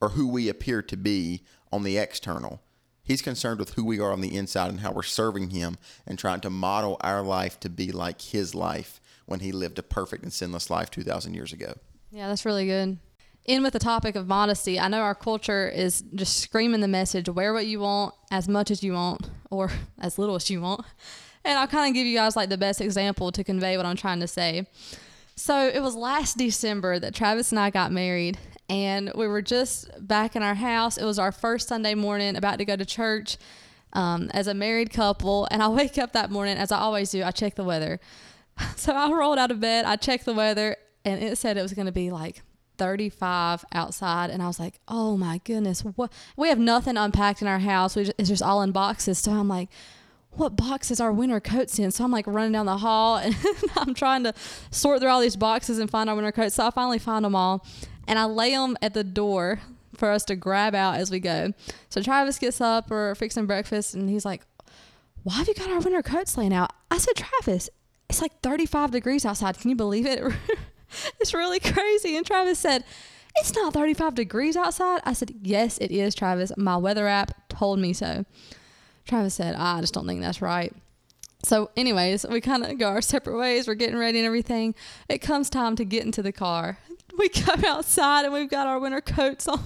or 0.02 0.10
who 0.10 0.28
we 0.28 0.50
appear 0.50 0.82
to 0.82 0.98
be 0.98 1.42
on 1.72 1.84
the 1.84 1.98
external. 1.98 2.62
He's 3.06 3.22
concerned 3.22 3.60
with 3.60 3.76
who 3.76 3.86
we 3.86 4.00
are 4.00 4.12
on 4.12 4.22
the 4.22 4.36
inside 4.36 4.70
and 4.70 4.80
how 4.80 4.92
we're 4.92 5.04
serving 5.04 5.52
Him 5.52 5.78
and 6.08 6.18
trying 6.18 6.42
to 6.42 6.50
model 6.50 6.98
our 7.02 7.22
life 7.22 7.60
to 7.62 7.70
be 7.70 7.92
like 7.92 8.20
His 8.20 8.56
life 8.56 9.00
when 9.28 9.42
He 9.42 9.52
lived 9.52 9.80
a 9.80 9.84
perfect 9.84 10.24
and 10.24 10.34
sinless 10.34 10.70
life 10.72 10.90
2,000 10.90 11.36
years 11.36 11.54
ago. 11.54 11.76
Yeah, 12.12 12.28
that's 12.28 12.46
really 12.46 12.66
good. 12.66 12.98
In 13.46 13.62
with 13.62 13.74
the 13.74 13.80
topic 13.80 14.16
of 14.16 14.28
modesty, 14.28 14.80
I 14.80 14.88
know 14.88 15.02
our 15.02 15.14
culture 15.14 15.70
is 15.70 16.04
just 16.16 16.38
screaming 16.38 16.82
the 16.82 16.88
message 16.88 17.30
wear 17.30 17.54
what 17.54 17.68
you 17.68 17.80
want, 17.80 18.16
as 18.32 18.48
much 18.48 18.72
as 18.72 18.84
you 18.84 18.94
want, 18.94 19.30
or 19.52 19.70
as 20.00 20.18
little 20.18 20.36
as 20.36 20.50
you 20.50 20.62
want. 20.62 20.84
And 21.44 21.60
I'll 21.60 21.68
kind 21.68 21.88
of 21.88 21.94
give 21.94 22.08
you 22.08 22.18
guys 22.18 22.36
like 22.36 22.50
the 22.50 22.58
best 22.58 22.82
example 22.82 23.32
to 23.32 23.44
convey 23.44 23.78
what 23.78 23.86
I'm 23.86 23.96
trying 23.96 24.20
to 24.22 24.28
say. 24.28 24.66
So 25.36 25.68
it 25.68 25.82
was 25.82 25.96
last 25.96 26.40
December 26.40 26.98
that 26.98 27.14
Travis 27.14 27.52
and 27.52 27.60
I 27.60 27.70
got 27.70 27.92
married, 27.92 28.40
and 28.70 29.12
we 29.16 29.28
were 29.28 29.42
just 29.42 29.90
back 30.06 30.36
in 30.36 30.44
our 30.44 30.56
house. 30.56 30.98
It 30.98 31.06
was 31.06 31.20
our 31.20 31.32
first 31.32 31.68
Sunday 31.68 31.96
morning, 31.96 32.36
about 32.36 32.58
to 32.60 32.66
go 32.66 32.76
to 32.76 32.86
church 32.86 33.38
um, 33.94 34.30
as 34.34 34.48
a 34.48 34.54
married 34.54 34.92
couple. 34.92 35.48
And 35.52 35.62
I 35.64 35.68
wake 35.70 35.98
up 35.98 36.14
that 36.14 36.32
morning, 36.32 36.58
as 36.58 36.72
I 36.72 36.80
always 36.80 37.12
do, 37.12 37.24
I 37.24 37.32
check 37.32 37.56
the 37.56 37.64
weather. 37.64 38.00
So 38.78 38.94
I 38.94 39.12
rolled 39.12 39.38
out 39.38 39.52
of 39.52 39.60
bed, 39.60 39.84
I 39.84 39.98
checked 39.98 40.24
the 40.24 40.34
weather, 40.34 40.78
and 41.04 41.22
it 41.22 41.38
said 41.38 41.58
it 41.58 41.62
was 41.62 41.74
going 41.74 41.88
to 41.88 41.92
be 41.92 42.10
like 42.10 42.42
35 42.78 43.66
outside. 43.74 44.30
And 44.30 44.42
I 44.42 44.48
was 44.48 44.62
like, 44.62 44.80
oh 44.88 45.18
my 45.18 45.42
goodness, 45.44 45.82
what? 45.82 46.12
We 46.38 46.48
have 46.48 46.60
nothing 46.60 46.96
unpacked 46.96 47.42
in 47.42 47.50
our 47.50 47.60
house. 47.60 47.98
We 47.98 48.06
just, 48.06 48.16
it's 48.18 48.30
just 48.30 48.42
all 48.42 48.62
in 48.62 48.72
boxes. 48.72 49.20
So 49.20 49.32
I'm 49.34 49.50
like, 49.50 49.68
what 50.32 50.56
boxes 50.56 51.00
are 51.00 51.12
winter 51.12 51.40
coats 51.40 51.80
in? 51.80 51.92
So 51.92 52.04
I'm 52.04 52.12
like 52.12 52.28
running 52.28 52.52
down 52.52 52.66
the 52.66 52.78
hall 52.78 53.18
and 53.24 53.36
I'm 53.76 53.94
trying 53.94 54.24
to 54.24 54.34
sort 54.72 55.00
through 55.00 55.10
all 55.10 55.22
these 55.22 55.36
boxes 55.36 55.80
and 55.80 55.90
find 55.90 56.10
our 56.10 56.16
winter 56.16 56.32
coats. 56.32 56.56
So 56.56 56.68
I 56.68 56.72
finally 56.72 57.00
find 57.00 57.26
them 57.26 57.36
all 57.36 57.66
and 58.08 58.20
I 58.20 58.26
lay 58.26 58.52
them 58.52 58.78
at 58.82 58.94
the 58.94 59.04
door 59.04 59.60
for 59.96 60.12
us 60.12 60.24
to 60.26 60.36
grab 60.36 60.76
out 60.76 60.96
as 60.96 61.10
we 61.10 61.20
go. 61.20 61.54
So 61.90 62.02
Travis 62.02 62.40
gets 62.40 62.60
up 62.62 62.92
or 62.92 63.16
fixing 63.16 63.46
breakfast 63.46 63.94
and 63.94 64.10
he's 64.10 64.26
like, 64.26 64.42
Why 65.24 65.36
have 65.36 65.48
you 65.48 65.54
got 65.54 65.70
our 65.70 65.80
winter 65.80 66.02
coats 66.02 66.38
laying 66.38 66.54
out? 66.54 66.72
I 66.92 66.98
said, 66.98 67.16
Travis, 67.16 67.70
it's 68.10 68.22
like 68.22 68.40
35 68.42 68.92
degrees 68.92 69.26
outside. 69.26 69.58
Can 69.58 69.70
you 69.70 69.76
believe 69.76 70.06
it? 70.06 70.22
it's 71.20 71.34
really 71.34 71.60
crazy. 71.60 72.18
And 72.18 72.26
Travis 72.26 72.60
said, 72.60 72.84
It's 73.38 73.56
not 73.56 73.74
35 73.74 74.16
degrees 74.16 74.58
outside. 74.58 75.02
I 75.06 75.14
said, 75.14 75.34
Yes, 75.42 75.78
it 75.78 75.92
is, 75.92 76.14
Travis. 76.16 76.52
My 76.58 76.78
weather 76.78 77.08
app 77.08 77.50
told 77.50 77.80
me 77.80 77.94
so. 77.94 78.26
Travis 79.08 79.36
said, 79.36 79.56
ah, 79.58 79.78
I 79.78 79.82
just 79.82 79.94
don't 79.94 80.08
think 80.08 80.22
that's 80.22 80.42
right. 80.42 80.74
So, 81.44 81.70
anyways, 81.78 82.26
we 82.28 82.42
kind 82.42 82.66
of 82.66 82.78
go 82.80 82.88
our 82.88 83.02
separate 83.02 83.38
ways. 83.38 83.68
We're 83.68 83.76
getting 83.76 83.98
ready 83.98 84.18
and 84.18 84.26
everything. 84.26 84.74
It 85.08 85.20
comes 85.20 85.50
time 85.50 85.76
to 85.76 85.86
get 85.86 86.04
into 86.04 86.24
the 86.24 86.32
car. 86.32 86.80
We 87.20 87.30
come 87.30 87.64
outside 87.66 88.26
and 88.26 88.34
we've 88.34 88.50
got 88.50 88.68
our 88.68 88.80
winter 88.80 89.02
coats 89.02 89.48
on. 89.48 89.64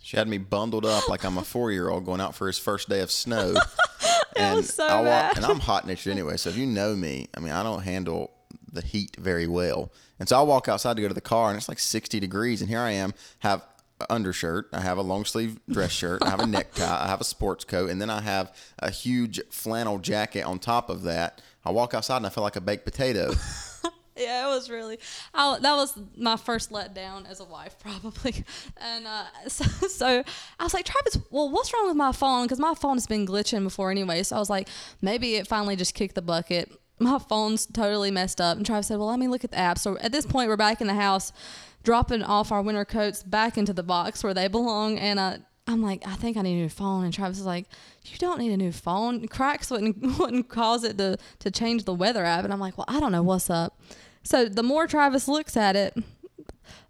She 0.00 0.16
had 0.16 0.28
me 0.28 0.38
bundled 0.38 0.86
up 0.86 1.08
like 1.08 1.24
I'm 1.24 1.36
a 1.36 1.42
four 1.42 1.72
year 1.72 1.88
old 1.88 2.04
going 2.04 2.20
out 2.20 2.34
for 2.34 2.46
his 2.46 2.58
first 2.58 2.88
day 2.88 3.00
of 3.00 3.10
snow. 3.10 3.54
and 4.36 4.58
was 4.58 4.74
so 4.74 4.86
I 4.86 5.00
walk, 5.00 5.36
and 5.36 5.44
I'm 5.44 5.60
hot 5.60 5.86
natured 5.86 6.12
anyway. 6.12 6.36
So 6.36 6.50
if 6.50 6.56
you 6.56 6.66
know 6.66 6.94
me, 6.94 7.28
I 7.36 7.40
mean 7.40 7.52
I 7.52 7.62
don't 7.62 7.82
handle 7.82 8.30
the 8.72 8.82
heat 8.82 9.16
very 9.18 9.46
well. 9.46 9.92
And 10.18 10.28
so 10.28 10.38
I 10.38 10.42
walk 10.42 10.68
outside 10.68 10.96
to 10.96 11.02
go 11.02 11.08
to 11.08 11.14
the 11.14 11.20
car 11.20 11.48
and 11.48 11.56
it's 11.56 11.68
like 11.68 11.78
60 11.78 12.20
degrees 12.20 12.60
and 12.60 12.70
here 12.70 12.80
I 12.80 12.92
am 12.92 13.14
have 13.40 13.66
an 14.00 14.06
undershirt, 14.10 14.68
I 14.72 14.80
have 14.80 14.98
a 14.98 15.02
long 15.02 15.24
sleeve 15.24 15.58
dress 15.68 15.92
shirt, 15.92 16.22
I 16.22 16.30
have 16.30 16.40
a 16.40 16.46
necktie, 16.46 17.04
I 17.04 17.08
have 17.08 17.20
a 17.20 17.24
sports 17.24 17.64
coat, 17.64 17.90
and 17.90 18.00
then 18.00 18.10
I 18.10 18.20
have 18.20 18.54
a 18.78 18.90
huge 18.90 19.40
flannel 19.50 19.98
jacket 19.98 20.42
on 20.42 20.58
top 20.58 20.90
of 20.90 21.02
that. 21.02 21.40
I 21.64 21.70
walk 21.70 21.94
outside 21.94 22.18
and 22.18 22.26
I 22.26 22.30
feel 22.30 22.44
like 22.44 22.56
a 22.56 22.60
baked 22.60 22.84
potato. 22.84 23.34
it 24.40 24.54
was 24.54 24.70
really. 24.70 24.98
I, 25.34 25.58
that 25.60 25.74
was 25.74 25.98
my 26.16 26.36
first 26.36 26.70
letdown 26.70 27.28
as 27.28 27.40
a 27.40 27.44
wife, 27.44 27.78
probably. 27.82 28.44
And 28.76 29.06
uh, 29.06 29.24
so, 29.48 29.64
so 29.88 30.24
I 30.58 30.64
was 30.64 30.74
like, 30.74 30.84
Travis, 30.84 31.18
well, 31.30 31.50
what's 31.50 31.72
wrong 31.72 31.88
with 31.88 31.96
my 31.96 32.12
phone? 32.12 32.44
Because 32.44 32.58
my 32.58 32.74
phone 32.74 32.96
has 32.96 33.06
been 33.06 33.26
glitching 33.26 33.64
before 33.64 33.90
anyway. 33.90 34.22
So 34.22 34.36
I 34.36 34.38
was 34.38 34.50
like, 34.50 34.68
maybe 35.00 35.36
it 35.36 35.46
finally 35.46 35.76
just 35.76 35.94
kicked 35.94 36.14
the 36.14 36.22
bucket. 36.22 36.70
My 36.98 37.18
phone's 37.18 37.66
totally 37.66 38.10
messed 38.10 38.40
up. 38.40 38.56
And 38.56 38.64
Travis 38.64 38.86
said, 38.86 38.98
well, 38.98 39.08
let 39.08 39.18
me 39.18 39.28
look 39.28 39.44
at 39.44 39.50
the 39.50 39.58
app. 39.58 39.78
So 39.78 39.98
at 39.98 40.12
this 40.12 40.26
point, 40.26 40.48
we're 40.48 40.56
back 40.56 40.80
in 40.80 40.86
the 40.86 40.94
house, 40.94 41.32
dropping 41.82 42.22
off 42.22 42.52
our 42.52 42.62
winter 42.62 42.84
coats 42.84 43.22
back 43.22 43.58
into 43.58 43.72
the 43.72 43.82
box 43.82 44.22
where 44.22 44.34
they 44.34 44.46
belong. 44.46 44.98
And 44.98 45.18
uh, 45.18 45.38
I'm 45.66 45.82
like, 45.82 46.06
I 46.06 46.14
think 46.14 46.36
I 46.36 46.42
need 46.42 46.58
a 46.58 46.62
new 46.62 46.68
phone. 46.68 47.04
And 47.04 47.12
Travis 47.12 47.38
is 47.38 47.46
like, 47.46 47.66
you 48.04 48.18
don't 48.18 48.38
need 48.38 48.52
a 48.52 48.56
new 48.56 48.72
phone. 48.72 49.26
Cracks 49.28 49.70
wouldn't 49.70 50.18
wouldn't 50.18 50.48
cause 50.48 50.84
it 50.84 50.98
to 50.98 51.16
to 51.40 51.50
change 51.50 51.84
the 51.84 51.94
weather 51.94 52.24
app. 52.24 52.44
And 52.44 52.52
I'm 52.52 52.60
like, 52.60 52.76
well, 52.76 52.86
I 52.88 53.00
don't 53.00 53.12
know 53.12 53.22
what's 53.22 53.50
up. 53.50 53.80
So 54.22 54.46
the 54.46 54.62
more 54.62 54.86
Travis 54.86 55.28
looks 55.28 55.56
at 55.56 55.76
it, 55.76 55.96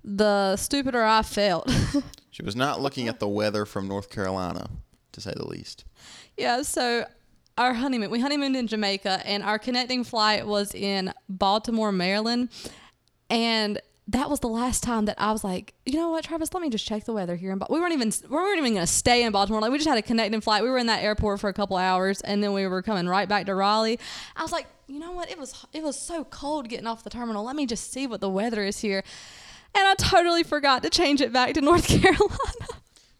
the 0.04 0.56
stupider 0.56 1.02
I 1.02 1.22
felt. 1.22 1.70
she 2.30 2.42
was 2.42 2.56
not 2.56 2.80
looking 2.80 3.08
at 3.08 3.20
the 3.20 3.28
weather 3.28 3.64
from 3.64 3.88
North 3.88 4.10
Carolina, 4.10 4.68
to 5.12 5.20
say 5.20 5.32
the 5.36 5.46
least. 5.46 5.84
yeah. 6.36 6.62
So 6.62 7.06
our 7.58 7.74
honeymoon, 7.74 8.10
we 8.10 8.20
honeymooned 8.20 8.56
in 8.56 8.66
Jamaica, 8.66 9.22
and 9.24 9.42
our 9.42 9.58
connecting 9.58 10.04
flight 10.04 10.46
was 10.46 10.74
in 10.74 11.12
Baltimore, 11.28 11.92
Maryland, 11.92 12.48
and 13.30 13.80
that 14.08 14.28
was 14.28 14.40
the 14.40 14.48
last 14.48 14.82
time 14.82 15.04
that 15.04 15.14
I 15.18 15.30
was 15.30 15.44
like, 15.44 15.74
you 15.86 15.96
know 15.96 16.10
what, 16.10 16.24
Travis, 16.24 16.52
let 16.52 16.60
me 16.60 16.70
just 16.70 16.84
check 16.86 17.04
the 17.04 17.12
weather 17.12 17.36
here. 17.36 17.52
And 17.52 17.62
we 17.70 17.78
weren't 17.78 17.92
even 17.92 18.12
we 18.28 18.36
weren't 18.36 18.58
even 18.58 18.74
gonna 18.74 18.86
stay 18.86 19.22
in 19.22 19.32
Baltimore. 19.32 19.60
Like 19.60 19.70
we 19.70 19.78
just 19.78 19.88
had 19.88 19.96
a 19.98 20.02
connecting 20.02 20.40
flight. 20.40 20.62
We 20.62 20.70
were 20.70 20.78
in 20.78 20.86
that 20.86 21.02
airport 21.02 21.40
for 21.40 21.48
a 21.48 21.52
couple 21.52 21.76
hours, 21.76 22.20
and 22.22 22.42
then 22.42 22.52
we 22.52 22.66
were 22.66 22.82
coming 22.82 23.06
right 23.06 23.28
back 23.28 23.46
to 23.46 23.54
Raleigh. 23.54 23.98
I 24.34 24.42
was 24.42 24.50
like, 24.52 24.66
you 24.92 24.98
know 24.98 25.12
what, 25.12 25.30
it 25.30 25.38
was 25.38 25.64
it 25.72 25.82
was 25.82 25.98
so 25.98 26.24
cold 26.24 26.68
getting 26.68 26.86
off 26.86 27.02
the 27.02 27.10
terminal. 27.10 27.44
Let 27.44 27.56
me 27.56 27.64
just 27.64 27.90
see 27.90 28.06
what 28.06 28.20
the 28.20 28.28
weather 28.28 28.62
is 28.62 28.80
here. 28.80 29.02
And 29.74 29.88
I 29.88 29.94
totally 29.94 30.42
forgot 30.42 30.82
to 30.82 30.90
change 30.90 31.22
it 31.22 31.32
back 31.32 31.54
to 31.54 31.62
North 31.62 31.88
Carolina. 32.02 32.66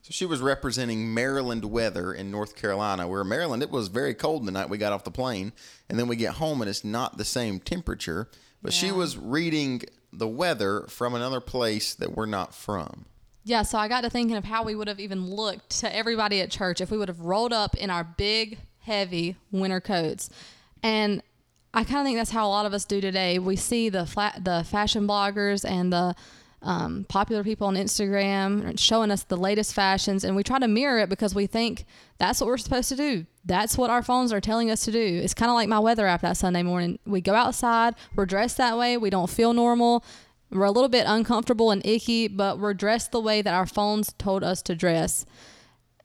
So 0.02 0.10
she 0.10 0.26
was 0.26 0.40
representing 0.42 1.14
Maryland 1.14 1.64
weather 1.64 2.12
in 2.12 2.30
North 2.30 2.56
Carolina, 2.56 3.08
where 3.08 3.24
Maryland 3.24 3.62
it 3.62 3.70
was 3.70 3.88
very 3.88 4.12
cold 4.12 4.44
the 4.44 4.52
night 4.52 4.68
we 4.68 4.76
got 4.76 4.92
off 4.92 5.04
the 5.04 5.10
plane, 5.10 5.52
and 5.88 5.98
then 5.98 6.08
we 6.08 6.16
get 6.16 6.34
home 6.34 6.60
and 6.60 6.68
it's 6.68 6.84
not 6.84 7.16
the 7.16 7.24
same 7.24 7.58
temperature. 7.58 8.28
But 8.60 8.74
she 8.74 8.92
was 8.92 9.16
reading 9.16 9.82
the 10.12 10.28
weather 10.28 10.84
from 10.88 11.14
another 11.14 11.40
place 11.40 11.94
that 11.94 12.14
we're 12.14 12.26
not 12.26 12.54
from. 12.54 13.06
Yeah, 13.44 13.62
so 13.62 13.78
I 13.78 13.88
got 13.88 14.02
to 14.02 14.10
thinking 14.10 14.36
of 14.36 14.44
how 14.44 14.62
we 14.62 14.76
would 14.76 14.86
have 14.86 15.00
even 15.00 15.26
looked 15.26 15.80
to 15.80 15.92
everybody 15.92 16.40
at 16.42 16.50
church 16.50 16.80
if 16.80 16.90
we 16.92 16.98
would 16.98 17.08
have 17.08 17.20
rolled 17.20 17.52
up 17.52 17.74
in 17.74 17.90
our 17.90 18.04
big, 18.04 18.58
heavy 18.80 19.36
winter 19.50 19.80
coats. 19.80 20.30
And 20.82 21.22
I 21.74 21.84
kind 21.84 22.00
of 22.00 22.04
think 22.04 22.18
that's 22.18 22.30
how 22.30 22.46
a 22.46 22.50
lot 22.50 22.66
of 22.66 22.74
us 22.74 22.84
do 22.84 23.00
today. 23.00 23.38
We 23.38 23.56
see 23.56 23.88
the 23.88 24.04
flat, 24.04 24.44
the 24.44 24.64
fashion 24.64 25.06
bloggers 25.06 25.68
and 25.68 25.92
the 25.92 26.14
um, 26.60 27.06
popular 27.08 27.42
people 27.42 27.66
on 27.66 27.74
Instagram 27.74 28.78
showing 28.78 29.10
us 29.10 29.24
the 29.24 29.36
latest 29.36 29.74
fashions, 29.74 30.22
and 30.22 30.36
we 30.36 30.42
try 30.42 30.58
to 30.58 30.68
mirror 30.68 31.00
it 31.00 31.08
because 31.08 31.34
we 31.34 31.46
think 31.46 31.84
that's 32.18 32.40
what 32.40 32.46
we're 32.46 32.58
supposed 32.58 32.88
to 32.90 32.96
do. 32.96 33.26
That's 33.44 33.76
what 33.76 33.90
our 33.90 34.02
phones 34.02 34.32
are 34.32 34.40
telling 34.40 34.70
us 34.70 34.84
to 34.84 34.92
do. 34.92 35.20
It's 35.22 35.34
kind 35.34 35.50
of 35.50 35.54
like 35.54 35.68
my 35.68 35.80
weather 35.80 36.06
app 36.06 36.20
that 36.20 36.36
Sunday 36.36 36.62
morning. 36.62 36.98
We 37.04 37.20
go 37.20 37.34
outside, 37.34 37.94
we're 38.14 38.26
dressed 38.26 38.58
that 38.58 38.78
way, 38.78 38.96
we 38.96 39.10
don't 39.10 39.30
feel 39.30 39.52
normal, 39.52 40.04
we're 40.50 40.64
a 40.64 40.70
little 40.70 40.88
bit 40.88 41.06
uncomfortable 41.08 41.70
and 41.70 41.84
icky, 41.84 42.28
but 42.28 42.58
we're 42.58 42.74
dressed 42.74 43.10
the 43.10 43.20
way 43.20 43.42
that 43.42 43.54
our 43.54 43.66
phones 43.66 44.12
told 44.18 44.44
us 44.44 44.62
to 44.62 44.74
dress. 44.74 45.24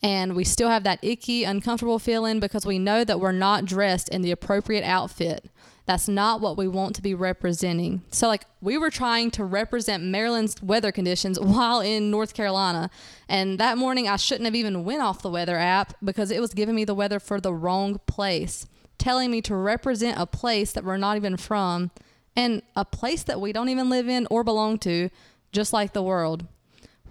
And 0.04 0.36
we 0.36 0.44
still 0.44 0.70
have 0.70 0.84
that 0.84 1.00
icky, 1.04 1.44
uncomfortable 1.44 2.00
feeling 2.00 2.40
because 2.40 2.66
we 2.66 2.78
know 2.78 3.04
that 3.04 3.20
we're 3.20 3.32
not 3.32 3.66
dressed 3.66 4.10
in 4.10 4.22
the 4.22 4.32
appropriate 4.32 4.84
outfit. 4.84 5.50
That's 5.88 6.10
not 6.10 6.42
what 6.42 6.58
we 6.58 6.68
want 6.68 6.96
to 6.98 7.02
be 7.02 7.14
representing. 7.14 8.02
So, 8.12 8.28
like, 8.28 8.44
we 8.62 8.78
were 8.78 8.90
trying 8.90 9.32
to 9.32 9.46
represent 9.46 10.04
Maryland's 10.04 10.62
weather 10.62 10.92
conditions 10.92 11.40
while 11.40 11.80
in 11.80 12.12
North 12.12 12.34
Carolina. 12.34 12.90
And 13.30 13.58
that 13.60 13.78
morning, 13.78 14.08
I 14.08 14.18
shouldn't 14.18 14.46
have 14.46 14.56
even 14.56 14.84
went 14.84 15.02
off 15.02 15.22
the 15.22 15.30
weather 15.30 15.58
app 15.58 15.94
because 16.04 16.30
it 16.30 16.42
was 16.42 16.54
giving 16.54 16.76
me 16.76 16.84
the 16.84 16.94
weather 16.94 17.20
for 17.20 17.40
the 17.40 17.54
wrong 17.54 18.00
place, 18.06 18.68
telling 18.98 19.32
me 19.32 19.42
to 19.44 19.56
represent 19.56 20.20
a 20.20 20.26
place 20.26 20.74
that 20.74 20.84
we're 20.84 20.98
not 20.98 21.16
even 21.16 21.38
from 21.38 21.90
and 22.36 22.62
a 22.76 22.86
place 22.86 23.24
that 23.24 23.42
we 23.42 23.52
don't 23.52 23.70
even 23.70 23.90
live 23.90 24.08
in 24.08 24.28
or 24.30 24.44
belong 24.44 24.78
to, 24.80 25.10
just 25.54 25.74
like 25.74 25.94
the 25.94 26.04
world. 26.04 26.46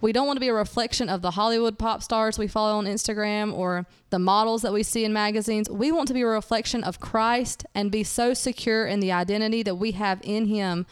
We 0.00 0.12
don't 0.12 0.26
want 0.26 0.36
to 0.36 0.40
be 0.40 0.48
a 0.48 0.54
reflection 0.54 1.08
of 1.08 1.22
the 1.22 1.32
Hollywood 1.32 1.78
pop 1.78 2.02
stars 2.02 2.38
we 2.38 2.46
follow 2.46 2.76
on 2.78 2.84
Instagram 2.84 3.52
or 3.54 3.86
the 4.10 4.18
models 4.18 4.62
that 4.62 4.72
we 4.72 4.82
see 4.82 5.04
in 5.04 5.12
magazines. 5.12 5.70
We 5.70 5.90
want 5.90 6.08
to 6.08 6.14
be 6.14 6.22
a 6.22 6.26
reflection 6.26 6.84
of 6.84 7.00
Christ 7.00 7.64
and 7.74 7.90
be 7.90 8.04
so 8.04 8.34
secure 8.34 8.86
in 8.86 9.00
the 9.00 9.12
identity 9.12 9.62
that 9.62 9.76
we 9.76 9.92
have 9.92 10.20
in 10.22 10.46
Him 10.46 10.86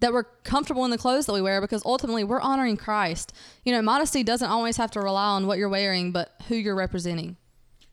that 0.00 0.12
we're 0.12 0.24
comfortable 0.44 0.84
in 0.84 0.90
the 0.90 0.98
clothes 0.98 1.26
that 1.26 1.32
we 1.32 1.42
wear 1.42 1.60
because 1.60 1.82
ultimately 1.84 2.24
we're 2.24 2.40
honoring 2.40 2.76
Christ. 2.76 3.32
You 3.64 3.72
know, 3.72 3.82
modesty 3.82 4.22
doesn't 4.22 4.48
always 4.48 4.76
have 4.76 4.90
to 4.92 5.00
rely 5.00 5.28
on 5.28 5.46
what 5.46 5.58
you're 5.58 5.68
wearing, 5.68 6.12
but 6.12 6.34
who 6.48 6.54
you're 6.54 6.74
representing. 6.74 7.36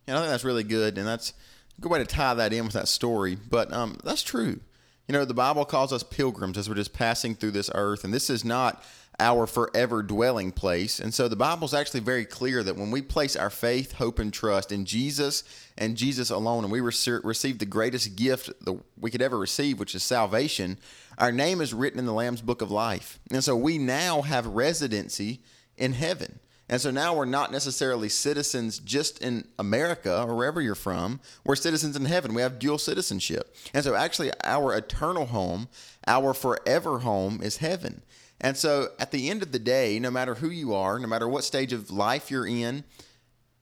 And 0.08 0.17
I 0.17 0.22
think 0.22 0.32
that's 0.32 0.43
really 0.43 0.63
good, 0.63 0.98
and 0.98 1.08
that's 1.08 1.34
a 1.77 1.82
good 1.82 1.91
way 1.91 2.00
to 2.00 2.05
tie 2.05 2.34
that 2.34 2.51
in 2.51 2.65
with 2.65 2.74
that 2.74 2.89
story. 2.89 3.36
But 3.36 3.72
um, 3.72 3.98
that's 4.03 4.24
true. 4.24 4.60
You 5.08 5.13
know, 5.13 5.25
the 5.25 5.34
Bible 5.34 5.65
calls 5.65 5.93
us 5.93 6.03
pilgrims 6.03 6.58
as 6.58 6.67
we're 6.70 6.75
just 6.75 6.93
passing 6.93 7.36
through 7.36 7.51
this 7.51 7.70
earth, 7.74 8.03
and 8.03 8.13
this 8.13 8.29
is 8.29 8.43
not 8.43 8.84
our 9.20 9.46
forever 9.46 10.01
dwelling 10.01 10.51
place. 10.51 11.00
And 11.00 11.13
so 11.13 11.27
the 11.27 11.36
Bible's 11.36 11.74
actually 11.74 12.00
very 12.00 12.25
clear 12.25 12.63
that 12.63 12.77
when 12.77 12.91
we 12.91 13.01
place 13.01 13.36
our 13.36 13.50
faith, 13.50 13.93
hope, 13.93 14.20
and 14.20 14.34
trust 14.34 14.72
in 14.72 14.86
Jesus 14.86 15.43
and 15.77 15.96
Jesus 15.98 16.29
alone, 16.29 16.63
and 16.63 16.72
we 16.72 16.82
receive 16.82 17.60
the 17.60 17.65
greatest 17.65 18.15
gift 18.15 18.51
that 18.65 18.79
we 19.00 19.12
could 19.12 19.22
ever 19.22 19.38
receive, 19.38 19.79
which 19.79 19.96
is 19.96 20.03
salvation, 20.03 20.77
our 21.17 21.32
name 21.32 21.62
is 21.62 21.74
written 21.74 22.00
in 22.00 22.05
the 22.05 22.13
Lamb's 22.13 22.41
book 22.41 22.62
of 22.62 22.72
life. 22.72 23.20
And 23.32 23.43
so 23.43 23.55
we 23.55 23.77
now 23.77 24.22
have 24.22 24.46
residency 24.48 25.41
in 25.77 25.93
heaven. 25.93 26.39
And 26.70 26.79
so 26.79 26.91
now 26.91 27.13
we're 27.13 27.25
not 27.25 27.51
necessarily 27.51 28.10
citizens 28.10 28.79
just 28.79 29.22
in 29.22 29.46
America 29.60 30.24
or 30.24 30.34
wherever 30.34 30.62
you're 30.62 30.75
from. 30.75 31.20
We're 31.46 31.55
citizens 31.55 31.96
in 31.96 32.05
heaven. 32.05 32.34
We 32.34 32.41
have 32.41 32.58
dual 32.58 32.77
citizenship. 32.77 33.53
And 33.74 33.84
so 33.84 33.93
actually, 33.93 34.32
our 34.43 34.74
eternal 34.74 35.25
home, 35.25 35.67
our 36.08 36.34
forever 36.34 37.00
home 37.00 37.41
is 37.43 37.58
heaven. 37.58 38.01
And 38.43 38.57
so 38.57 38.89
at 39.00 39.12
the 39.12 39.29
end 39.29 39.41
of 39.41 39.53
the 39.53 39.59
day, 39.59 39.97
no 40.00 40.12
matter 40.12 40.35
who 40.35 40.50
you 40.50 40.73
are, 40.73 41.00
no 41.00 41.07
matter 41.07 41.27
what 41.27 41.45
stage 41.45 41.71
of 41.71 41.89
life 41.89 42.29
you're 42.29 42.45
in, 42.45 42.83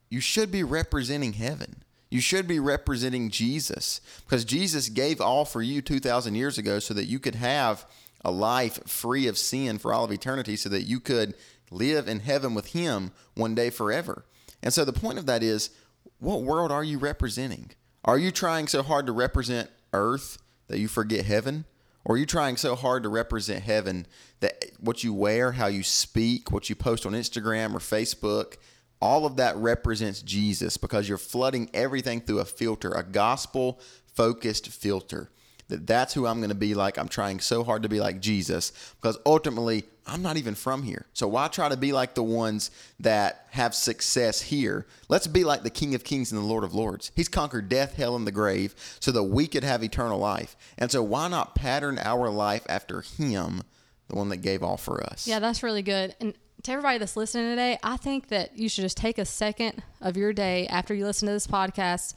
you 0.09 0.19
should 0.19 0.51
be 0.51 0.63
representing 0.63 1.33
heaven. 1.33 1.83
You 2.09 2.19
should 2.19 2.47
be 2.47 2.59
representing 2.59 3.29
Jesus 3.29 4.01
because 4.25 4.43
Jesus 4.43 4.89
gave 4.89 5.21
all 5.21 5.45
for 5.45 5.61
you 5.61 5.81
2,000 5.81 6.35
years 6.35 6.57
ago 6.57 6.79
so 6.79 6.93
that 6.95 7.05
you 7.05 7.19
could 7.19 7.35
have 7.35 7.85
a 8.25 8.31
life 8.31 8.85
free 8.87 9.27
of 9.27 9.37
sin 9.37 9.77
for 9.77 9.93
all 9.93 10.03
of 10.03 10.11
eternity, 10.11 10.55
so 10.55 10.69
that 10.69 10.83
you 10.83 10.99
could 10.99 11.35
live 11.71 12.07
in 12.07 12.19
heaven 12.19 12.53
with 12.53 12.73
Him 12.73 13.11
one 13.33 13.55
day 13.55 13.69
forever. 13.69 14.25
And 14.61 14.73
so 14.73 14.85
the 14.85 14.93
point 14.93 15.17
of 15.17 15.25
that 15.25 15.41
is 15.41 15.71
what 16.19 16.43
world 16.43 16.71
are 16.71 16.83
you 16.83 16.97
representing? 16.97 17.71
Are 18.03 18.17
you 18.19 18.31
trying 18.31 18.67
so 18.67 18.83
hard 18.83 19.05
to 19.05 19.11
represent 19.11 19.69
earth 19.93 20.37
that 20.67 20.79
you 20.79 20.87
forget 20.87 21.25
heaven? 21.25 21.65
Or 22.03 22.15
are 22.15 22.17
you 22.17 22.25
trying 22.25 22.57
so 22.57 22.75
hard 22.75 23.03
to 23.03 23.09
represent 23.09 23.63
heaven 23.63 24.07
that 24.39 24.65
what 24.79 25.03
you 25.03 25.13
wear, 25.13 25.51
how 25.53 25.67
you 25.67 25.83
speak, 25.83 26.51
what 26.51 26.69
you 26.69 26.75
post 26.75 27.05
on 27.05 27.13
Instagram 27.13 27.73
or 27.73 27.79
Facebook, 27.79 28.55
all 29.01 29.25
of 29.25 29.35
that 29.37 29.55
represents 29.57 30.21
Jesus 30.21 30.77
because 30.77 31.09
you're 31.09 31.17
flooding 31.17 31.69
everything 31.73 32.21
through 32.21 32.39
a 32.39 32.45
filter, 32.45 32.91
a 32.91 33.03
gospel 33.03 33.79
focused 34.13 34.67
filter. 34.67 35.29
That 35.69 35.87
that's 35.87 36.13
who 36.13 36.27
I'm 36.27 36.39
going 36.39 36.49
to 36.49 36.55
be 36.55 36.73
like. 36.73 36.97
I'm 36.97 37.07
trying 37.07 37.39
so 37.39 37.63
hard 37.63 37.83
to 37.83 37.89
be 37.89 37.99
like 37.99 38.19
Jesus 38.19 38.93
because 38.99 39.17
ultimately 39.25 39.85
I'm 40.07 40.21
not 40.21 40.37
even 40.37 40.55
from 40.55 40.83
here. 40.83 41.05
So 41.13 41.27
why 41.27 41.47
try 41.47 41.69
to 41.69 41.77
be 41.77 41.93
like 41.93 42.15
the 42.15 42.23
ones 42.23 42.71
that 42.99 43.45
have 43.51 43.75
success 43.75 44.41
here? 44.41 44.85
Let's 45.09 45.27
be 45.27 45.43
like 45.43 45.63
the 45.63 45.69
King 45.69 45.95
of 45.95 46.03
Kings 46.03 46.31
and 46.31 46.41
the 46.41 46.45
Lord 46.45 46.63
of 46.63 46.73
Lords. 46.73 47.11
He's 47.15 47.29
conquered 47.29 47.69
death, 47.69 47.95
hell, 47.95 48.15
and 48.15 48.25
the 48.25 48.31
grave 48.31 48.75
so 48.99 49.11
that 49.11 49.23
we 49.23 49.47
could 49.47 49.63
have 49.63 49.83
eternal 49.83 50.19
life. 50.19 50.55
And 50.77 50.91
so 50.91 51.03
why 51.03 51.27
not 51.27 51.55
pattern 51.55 51.99
our 51.99 52.29
life 52.29 52.65
after 52.67 53.01
him, 53.01 53.61
the 54.07 54.15
one 54.15 54.29
that 54.29 54.37
gave 54.37 54.63
all 54.63 54.77
for 54.77 55.03
us? 55.03 55.27
Yeah, 55.27 55.39
that's 55.39 55.63
really 55.63 55.83
good. 55.83 56.15
And 56.19 56.33
to 56.63 56.71
everybody 56.71 56.97
that's 56.97 57.17
listening 57.17 57.49
today, 57.49 57.77
I 57.83 57.97
think 57.97 58.29
that 58.29 58.57
you 58.57 58.69
should 58.69 58.83
just 58.83 58.97
take 58.97 59.17
a 59.17 59.25
second 59.25 59.83
of 59.99 60.17
your 60.17 60.33
day 60.33 60.67
after 60.67 60.93
you 60.93 61.05
listen 61.05 61.27
to 61.27 61.33
this 61.33 61.47
podcast 61.47 62.15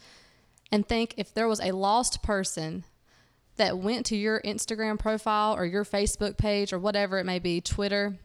and 0.73 0.87
think 0.87 1.15
if 1.17 1.33
there 1.33 1.49
was 1.49 1.61
a 1.61 1.73
lost 1.73 2.23
person 2.23 2.85
that 3.57 3.79
went 3.79 4.07
to 4.07 4.17
your 4.17 4.41
Instagram 4.43 4.99
profile 4.99 5.55
or 5.55 5.65
your 5.65 5.85
Facebook 5.85 6.37
page 6.37 6.73
or 6.73 6.79
whatever 6.79 7.19
it 7.19 7.25
may 7.25 7.39
be, 7.39 7.61
Twitter, 7.61 8.19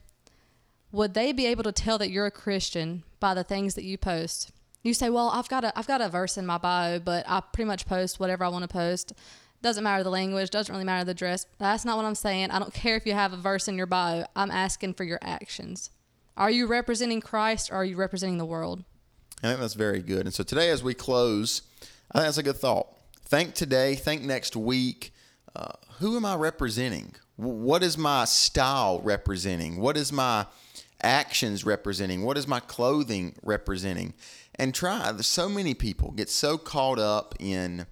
would 0.91 1.13
they 1.13 1.31
be 1.31 1.45
able 1.45 1.63
to 1.63 1.71
tell 1.71 1.97
that 1.99 2.09
you're 2.09 2.25
a 2.25 2.31
Christian 2.31 3.03
by 3.19 3.33
the 3.33 3.43
things 3.43 3.75
that 3.75 3.83
you 3.83 3.97
post? 3.97 4.51
You 4.81 4.93
say, 4.93 5.09
"Well, 5.09 5.29
I've 5.29 5.49
got 5.49 5.63
a 5.63 5.77
I've 5.77 5.87
got 5.87 6.01
a 6.01 6.09
verse 6.09 6.37
in 6.37 6.45
my 6.45 6.57
bio, 6.57 6.99
but 6.99 7.25
I 7.27 7.41
pretty 7.41 7.67
much 7.67 7.85
post 7.85 8.19
whatever 8.19 8.43
I 8.43 8.47
want 8.47 8.63
to 8.63 8.67
post. 8.67 9.13
Doesn't 9.61 9.83
matter 9.83 10.03
the 10.03 10.09
language, 10.09 10.49
doesn't 10.49 10.73
really 10.73 10.85
matter 10.85 11.03
the 11.03 11.13
dress." 11.13 11.45
That's 11.57 11.85
not 11.85 11.97
what 11.97 12.05
I'm 12.05 12.15
saying. 12.15 12.51
I 12.51 12.59
don't 12.59 12.73
care 12.83 12.95
if 12.95 13.05
you 13.05 13.13
have 13.13 13.33
a 13.33 13.37
verse 13.37 13.67
in 13.67 13.77
your 13.77 13.87
bio. 13.87 14.25
I'm 14.35 14.51
asking 14.51 14.93
for 14.93 15.03
your 15.03 15.19
actions. 15.21 15.91
Are 16.37 16.49
you 16.49 16.65
representing 16.67 17.19
Christ 17.19 17.69
or 17.69 17.75
are 17.75 17.85
you 17.85 17.97
representing 17.97 18.37
the 18.37 18.45
world? 18.45 18.85
I 19.43 19.47
think 19.47 19.59
that's 19.59 19.73
very 19.73 20.01
good. 20.01 20.21
And 20.21 20.33
so 20.33 20.43
today, 20.43 20.69
as 20.69 20.81
we 20.81 20.93
close, 20.93 21.61
I 22.11 22.19
think 22.19 22.27
that's 22.27 22.37
a 22.37 22.43
good 22.43 22.57
thought. 22.57 22.87
Think 23.25 23.53
today, 23.53 23.95
think 23.95 24.23
next 24.23 24.55
week. 24.55 25.13
Uh, 25.59 25.73
who 25.99 26.15
am 26.15 26.23
I 26.23 26.35
representing? 26.35 27.15
What 27.35 27.83
is 27.83 27.97
my 27.97 28.23
style 28.23 29.01
representing? 29.01 29.81
What 29.81 29.97
is 29.97 30.13
my 30.13 30.45
actions 31.03 31.65
representing? 31.65 32.23
What 32.23 32.37
is 32.37 32.47
my 32.47 32.61
clothing 32.61 33.35
representing? 33.43 34.13
And 34.55 34.73
try. 34.73 35.11
So 35.17 35.49
many 35.49 35.73
people 35.73 36.11
get 36.11 36.29
so 36.29 36.57
caught 36.57 36.97
up 36.97 37.35
in 37.39 37.87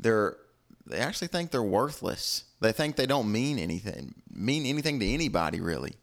their. 0.00 0.38
They 0.86 0.98
actually 0.98 1.28
think 1.28 1.50
they're 1.50 1.62
worthless. 1.62 2.44
They 2.60 2.72
think 2.72 2.96
they 2.96 3.06
don't 3.06 3.30
mean 3.30 3.58
anything, 3.58 4.14
mean 4.30 4.64
anything 4.64 4.98
to 5.00 5.06
anybody 5.06 5.60
really, 5.60 5.94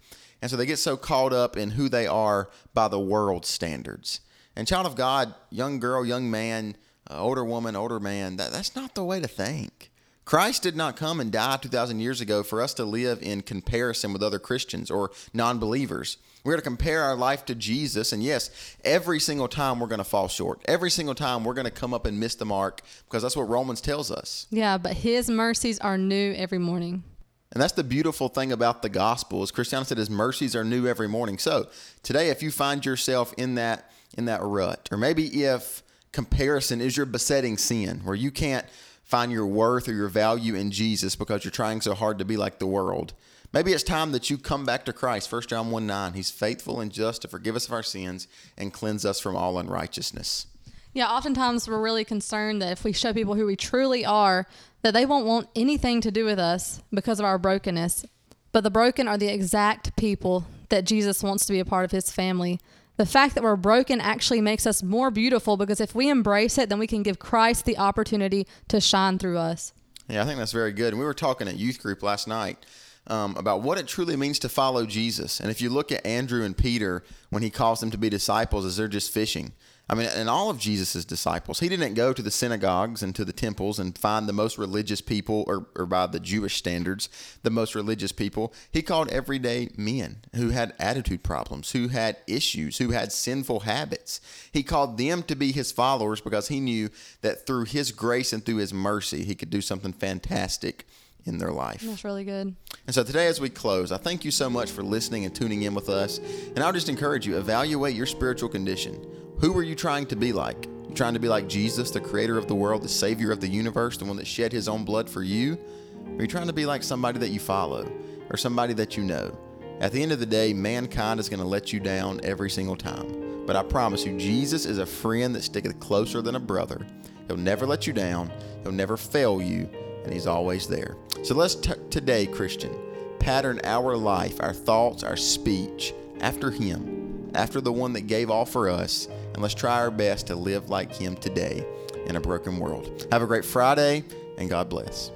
and 0.42 0.52
so 0.52 0.58
they 0.58 0.66
get 0.66 0.78
so 0.78 0.96
caught 0.96 1.34
up 1.34 1.58
in 1.58 1.72
who 1.72 1.90
they 1.90 2.06
are 2.06 2.50
by 2.74 2.88
the 2.88 3.00
world 3.00 3.46
standards. 3.46 4.20
And 4.56 4.68
child 4.68 4.86
of 4.86 4.96
God, 4.96 5.34
young 5.50 5.80
girl, 5.80 6.06
young 6.06 6.30
man, 6.30 6.76
uh, 7.10 7.20
older 7.20 7.44
woman, 7.44 7.76
older 7.76 8.00
man, 8.00 8.36
that, 8.38 8.52
that's 8.52 8.76
not 8.76 8.94
the 8.94 9.04
way 9.04 9.20
to 9.20 9.28
think. 9.28 9.89
Christ 10.30 10.62
did 10.62 10.76
not 10.76 10.96
come 10.96 11.20
and 11.20 11.32
die 11.32 11.58
2,000 11.58 12.00
years 12.00 12.22
ago 12.22 12.44
for 12.44 12.62
us 12.62 12.76
to 12.76 12.86
live 12.86 13.24
in 13.24 13.42
comparison 13.42 14.14
with 14.14 14.22
other 14.22 14.38
Christians 14.38 14.92
or 14.92 15.10
non 15.34 15.58
believers. 15.58 16.18
We're 16.44 16.52
going 16.52 16.62
to 16.62 16.70
compare 16.70 17.02
our 17.02 17.16
life 17.16 17.46
to 17.46 17.56
Jesus. 17.56 18.14
And 18.14 18.22
yes, 18.22 18.52
every 18.84 19.20
single 19.20 19.48
time 19.48 19.80
we're 19.80 19.88
going 19.88 19.98
to 19.98 20.04
fall 20.04 20.28
short. 20.28 20.62
Every 20.66 20.92
single 20.92 21.16
time 21.16 21.44
we're 21.44 21.56
going 21.56 21.66
to 21.66 21.72
come 21.72 21.96
up 21.96 22.06
and 22.06 22.20
miss 22.20 22.36
the 22.36 22.46
mark 22.46 22.84
because 23.06 23.24
that's 23.24 23.36
what 23.36 23.50
Romans 23.50 23.82
tells 23.82 24.12
us. 24.12 24.46
Yeah, 24.52 24.78
but 24.78 24.94
his 24.94 25.32
mercies 25.32 25.80
are 25.80 25.98
new 25.98 26.36
every 26.36 26.60
morning. 26.60 27.04
And 27.52 27.60
that's 27.60 27.74
the 27.74 27.84
beautiful 27.84 28.30
thing 28.30 28.52
about 28.52 28.84
the 28.84 28.90
gospel 28.90 29.42
is 29.42 29.50
Christianity 29.50 29.90
said 29.90 29.98
his 29.98 30.12
mercies 30.12 30.56
are 30.56 30.64
new 30.64 30.86
every 30.86 31.08
morning. 31.08 31.40
So 31.40 31.70
today, 32.04 32.30
if 32.30 32.44
you 32.44 32.52
find 32.52 32.86
yourself 32.86 33.34
in 33.36 33.56
that 33.56 33.90
in 34.16 34.26
that 34.26 34.44
rut, 34.44 34.90
or 34.92 34.98
maybe 35.00 35.44
if 35.44 35.82
comparison 36.12 36.82
is 36.82 36.96
your 36.96 37.08
besetting 37.08 37.58
sin, 37.58 38.02
where 38.04 38.16
you 38.16 38.30
can't 38.30 38.68
find 39.10 39.32
your 39.32 39.48
worth 39.48 39.90
or 39.90 39.94
your 39.94 40.08
value 40.08 40.54
in 40.54 40.70
Jesus 40.70 41.16
because 41.16 41.44
you're 41.44 41.52
trying 41.52 41.82
so 41.82 41.96
hard 41.96 42.20
to 42.20 42.26
be 42.26 42.38
like 42.38 42.60
the 42.60 42.68
world. 42.68 43.14
Maybe 43.52 43.74
it's 43.74 43.82
time 43.82 44.12
that 44.12 44.30
you 44.30 44.38
come 44.38 44.66
back 44.66 44.86
to 44.86 44.94
Christ. 44.94 45.32
1 45.32 45.42
John 45.48 45.72
1 45.72 45.88
9. 45.88 46.14
He's 46.14 46.30
faithful 46.30 46.80
and 46.80 46.92
just 46.92 47.24
to 47.24 47.28
forgive 47.28 47.56
us 47.56 47.66
of 47.66 47.74
our 47.74 47.82
sins 47.82 48.28
and 48.56 48.72
cleanse 48.72 49.06
us 49.06 49.20
from 49.20 49.36
all 49.36 49.58
unrighteousness. 49.58 50.46
Yeah, 50.94 51.08
oftentimes 51.08 51.68
we're 51.68 51.82
really 51.82 52.06
concerned 52.06 52.62
that 52.62 52.72
if 52.72 52.84
we 52.84 52.94
show 52.94 53.12
people 53.12 53.34
who 53.34 53.48
we 53.48 53.56
truly 53.56 54.06
are, 54.06 54.46
that 54.84 54.94
they 54.94 55.08
won't 55.08 55.26
want 55.26 55.50
anything 55.56 56.02
to 56.02 56.12
do 56.12 56.24
with 56.24 56.38
us 56.38 56.80
because 56.94 57.20
of 57.20 57.26
our 57.26 57.40
brokenness. 57.40 58.06
But 58.52 58.62
the 58.62 58.70
broken 58.70 59.08
are 59.08 59.18
the 59.18 59.34
exact 59.34 59.96
people 59.96 60.46
that 60.70 60.86
Jesus 60.86 61.24
wants 61.24 61.48
to 61.48 61.54
be 61.54 61.60
a 61.60 61.66
part 61.66 61.86
of 61.86 61.92
his 61.92 62.12
family 62.12 62.60
the 63.00 63.06
fact 63.06 63.34
that 63.36 63.44
we're 63.46 63.56
broken 63.56 64.02
actually 64.02 64.42
makes 64.42 64.68
us 64.68 64.84
more 64.84 65.10
beautiful 65.10 65.56
because 65.56 65.80
if 65.80 65.96
we 65.96 66.10
embrace 66.10 66.58
it, 66.58 66.68
then 66.68 66.80
we 66.80 66.86
can 66.86 67.02
give 67.02 67.18
Christ 67.18 67.64
the 67.64 67.78
opportunity 67.78 68.46
to 68.68 68.82
shine 68.82 69.18
through 69.18 69.38
us. 69.38 69.72
Yeah, 70.10 70.22
I 70.22 70.26
think 70.26 70.38
that's 70.38 70.52
very 70.52 70.74
good. 70.74 70.90
And 70.90 71.00
we 71.00 71.06
were 71.06 71.14
talking 71.14 71.48
at 71.48 71.56
youth 71.56 71.82
group 71.82 72.04
last 72.04 72.28
night 72.28 72.66
um, 73.08 73.38
about 73.38 73.62
what 73.62 73.78
it 73.78 73.88
truly 73.88 74.18
means 74.18 74.38
to 74.40 74.50
follow 74.50 74.86
Jesus. 74.86 75.40
And 75.40 75.50
if 75.50 75.62
you 75.62 75.70
look 75.70 75.94
at 75.94 76.06
Andrew 76.06 76.44
and 76.44 76.58
Peter 76.58 77.06
when 77.30 77.42
he 77.42 77.50
calls 77.50 77.80
them 77.80 77.90
to 77.92 77.98
be 77.98 78.10
disciples 78.10 78.66
as 78.66 78.76
they're 78.76 78.90
just 78.90 79.14
fishing, 79.14 79.54
I 79.92 79.96
mean, 79.96 80.08
and 80.14 80.30
all 80.30 80.52
of 80.52 80.60
Jesus' 80.60 81.04
disciples, 81.04 81.60
he 81.60 81.68
didn't 81.68 81.96
go 81.96 82.14
to 82.14 82.22
the 82.22 82.30
synagogues 82.30 83.02
and 83.02 83.16
to 83.16 83.26
the 83.26 83.34
temples 83.34 83.80
and 83.80 83.98
find 83.98 84.28
the 84.28 84.34
most 84.34 84.60
religious 84.60 85.02
people, 85.02 85.44
or, 85.48 85.66
or 85.76 85.88
by 85.88 86.06
the 86.06 86.20
Jewish 86.20 86.58
standards, 86.58 87.10
the 87.42 87.50
most 87.50 87.74
religious 87.74 88.12
people. 88.12 88.54
He 88.72 88.84
called 88.84 89.10
everyday 89.10 89.70
men 89.76 90.18
who 90.36 90.50
had 90.50 90.76
attitude 90.78 91.24
problems, 91.24 91.72
who 91.72 91.88
had 91.88 92.18
issues, 92.28 92.78
who 92.78 92.92
had 92.92 93.12
sinful 93.12 93.62
habits. 93.62 94.22
He 94.52 94.62
called 94.62 95.00
them 95.00 95.24
to 95.24 95.36
be 95.36 95.52
his 95.52 95.72
followers 95.72 96.22
because 96.22 96.50
he 96.50 96.60
knew 96.60 96.92
that 97.22 97.48
through 97.48 97.66
his 97.66 97.92
grace 97.92 98.32
and 98.32 98.46
through 98.46 98.58
his 98.58 98.74
mercy, 98.74 99.24
he 99.24 99.34
could 99.34 99.50
do 99.50 99.62
something 99.62 99.94
fantastic 99.94 100.86
in 101.26 101.38
their 101.38 101.52
life. 101.52 101.82
That's 101.82 102.04
really 102.04 102.24
good. 102.24 102.56
And 102.86 102.96
so 102.96 103.04
today, 103.04 103.28
as 103.28 103.40
we 103.40 103.50
close, 103.50 103.92
I 103.92 103.98
thank 103.98 104.26
you 104.26 104.32
so 104.32 104.50
much 104.50 104.72
for 104.72 104.84
listening 104.84 105.26
and 105.26 105.34
tuning 105.34 105.64
in 105.64 105.74
with 105.74 105.90
us. 105.90 106.18
And 106.18 106.60
I'll 106.60 106.74
just 106.74 106.90
encourage 106.90 107.28
you 107.28 107.38
evaluate 107.38 107.96
your 107.96 108.06
spiritual 108.06 108.50
condition. 108.50 109.06
Who 109.40 109.58
are 109.58 109.64
you 109.64 109.76
trying 109.76 110.06
to 110.08 110.16
be 110.16 110.34
like? 110.34 110.66
You 110.88 110.96
trying 110.96 111.14
to 111.14 111.20
be 111.20 111.30
like 111.30 111.48
Jesus, 111.48 111.92
the 111.92 112.02
creator 112.02 112.38
of 112.38 112.48
the 112.48 112.56
world, 112.56 112.82
the 112.82 112.90
savior 112.90 113.32
of 113.32 113.40
the 113.40 113.48
universe, 113.48 113.98
the 113.98 114.06
one 114.06 114.18
that 114.18 114.28
shed 114.28 114.52
his 114.52 114.68
own 114.68 114.84
blood 114.84 115.10
for 115.10 115.22
you? 115.22 115.58
Or 116.06 116.16
are 116.18 116.22
you 116.22 116.28
trying 116.28 116.48
to 116.48 116.54
be 116.54 116.66
like 116.66 116.84
somebody 116.84 117.20
that 117.20 117.30
you 117.30 117.40
follow 117.40 117.90
or 118.30 118.38
somebody 118.38 118.74
that 118.74 118.98
you 118.98 119.04
know? 119.04 119.38
At 119.80 119.94
the 119.94 120.02
end 120.02 120.12
of 120.12 120.20
the 120.20 120.26
day, 120.26 120.52
mankind 120.52 121.20
is 121.20 121.30
going 121.30 121.40
to 121.40 121.48
let 121.48 121.72
you 121.72 121.80
down 121.80 122.20
every 122.24 122.50
single 122.50 122.76
time. 122.76 123.46
But 123.46 123.56
I 123.56 123.64
promise 123.64 124.06
you, 124.06 124.18
Jesus 124.18 124.66
is 124.66 124.78
a 124.78 124.86
friend 124.86 125.34
that 125.36 125.44
sticketh 125.44 125.80
closer 125.80 126.22
than 126.22 126.36
a 126.36 126.40
brother. 126.40 126.86
He'll 127.28 127.38
never 127.38 127.66
let 127.66 127.88
you 127.88 127.94
down, 127.94 128.32
he'll 128.64 128.72
never 128.72 128.98
fail 128.98 129.42
you, 129.42 129.70
and 130.04 130.14
he's 130.14 130.28
always 130.28 130.68
there. 130.68 130.96
So 131.24 131.36
let's 131.36 131.56
t- 131.56 131.74
today, 131.90 132.26
Christian, 132.26 132.76
pattern 133.20 133.60
our 133.64 133.98
life, 133.98 134.42
our 134.42 134.54
thoughts, 134.54 135.04
our 135.04 135.18
speech 135.18 135.94
after 136.22 136.52
him 136.52 137.10
after 137.36 137.62
the 137.62 137.72
one 137.72 137.94
that 137.94 138.02
gave 138.08 138.30
all 138.30 138.46
for 138.46 138.70
us, 138.70 139.08
and 139.34 139.42
let's 139.42 139.54
try 139.54 139.76
our 139.76 139.92
best 139.92 140.28
to 140.28 140.36
live 140.36 140.70
like 140.70 140.94
him 140.94 141.16
today 141.16 141.66
in 142.06 142.16
a 142.16 142.22
broken 142.22 142.58
world. 142.58 143.08
Have 143.12 143.22
a 143.22 143.28
great 143.28 143.46
Friday, 143.46 144.04
and 144.38 144.50
God 144.50 144.70
bless. 144.70 145.12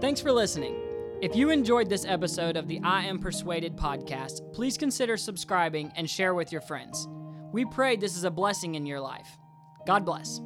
Thanks 0.00 0.20
for 0.20 0.32
listening. 0.32 0.76
If 1.20 1.36
you 1.36 1.50
enjoyed 1.50 1.90
this 1.90 2.06
episode 2.06 2.56
of 2.56 2.66
the 2.66 2.80
I 2.82 3.04
Am 3.04 3.18
Persuaded 3.18 3.76
podcast, 3.76 4.52
please 4.54 4.78
consider 4.78 5.16
subscribing 5.16 5.92
and 5.96 6.08
share 6.08 6.34
with 6.34 6.50
your 6.50 6.62
friends. 6.62 7.08
We 7.52 7.66
pray 7.66 7.96
this 7.96 8.16
is 8.16 8.24
a 8.24 8.30
blessing 8.30 8.74
in 8.74 8.86
your 8.86 9.00
life. 9.00 9.38
God 9.86 10.04
bless. 10.04 10.40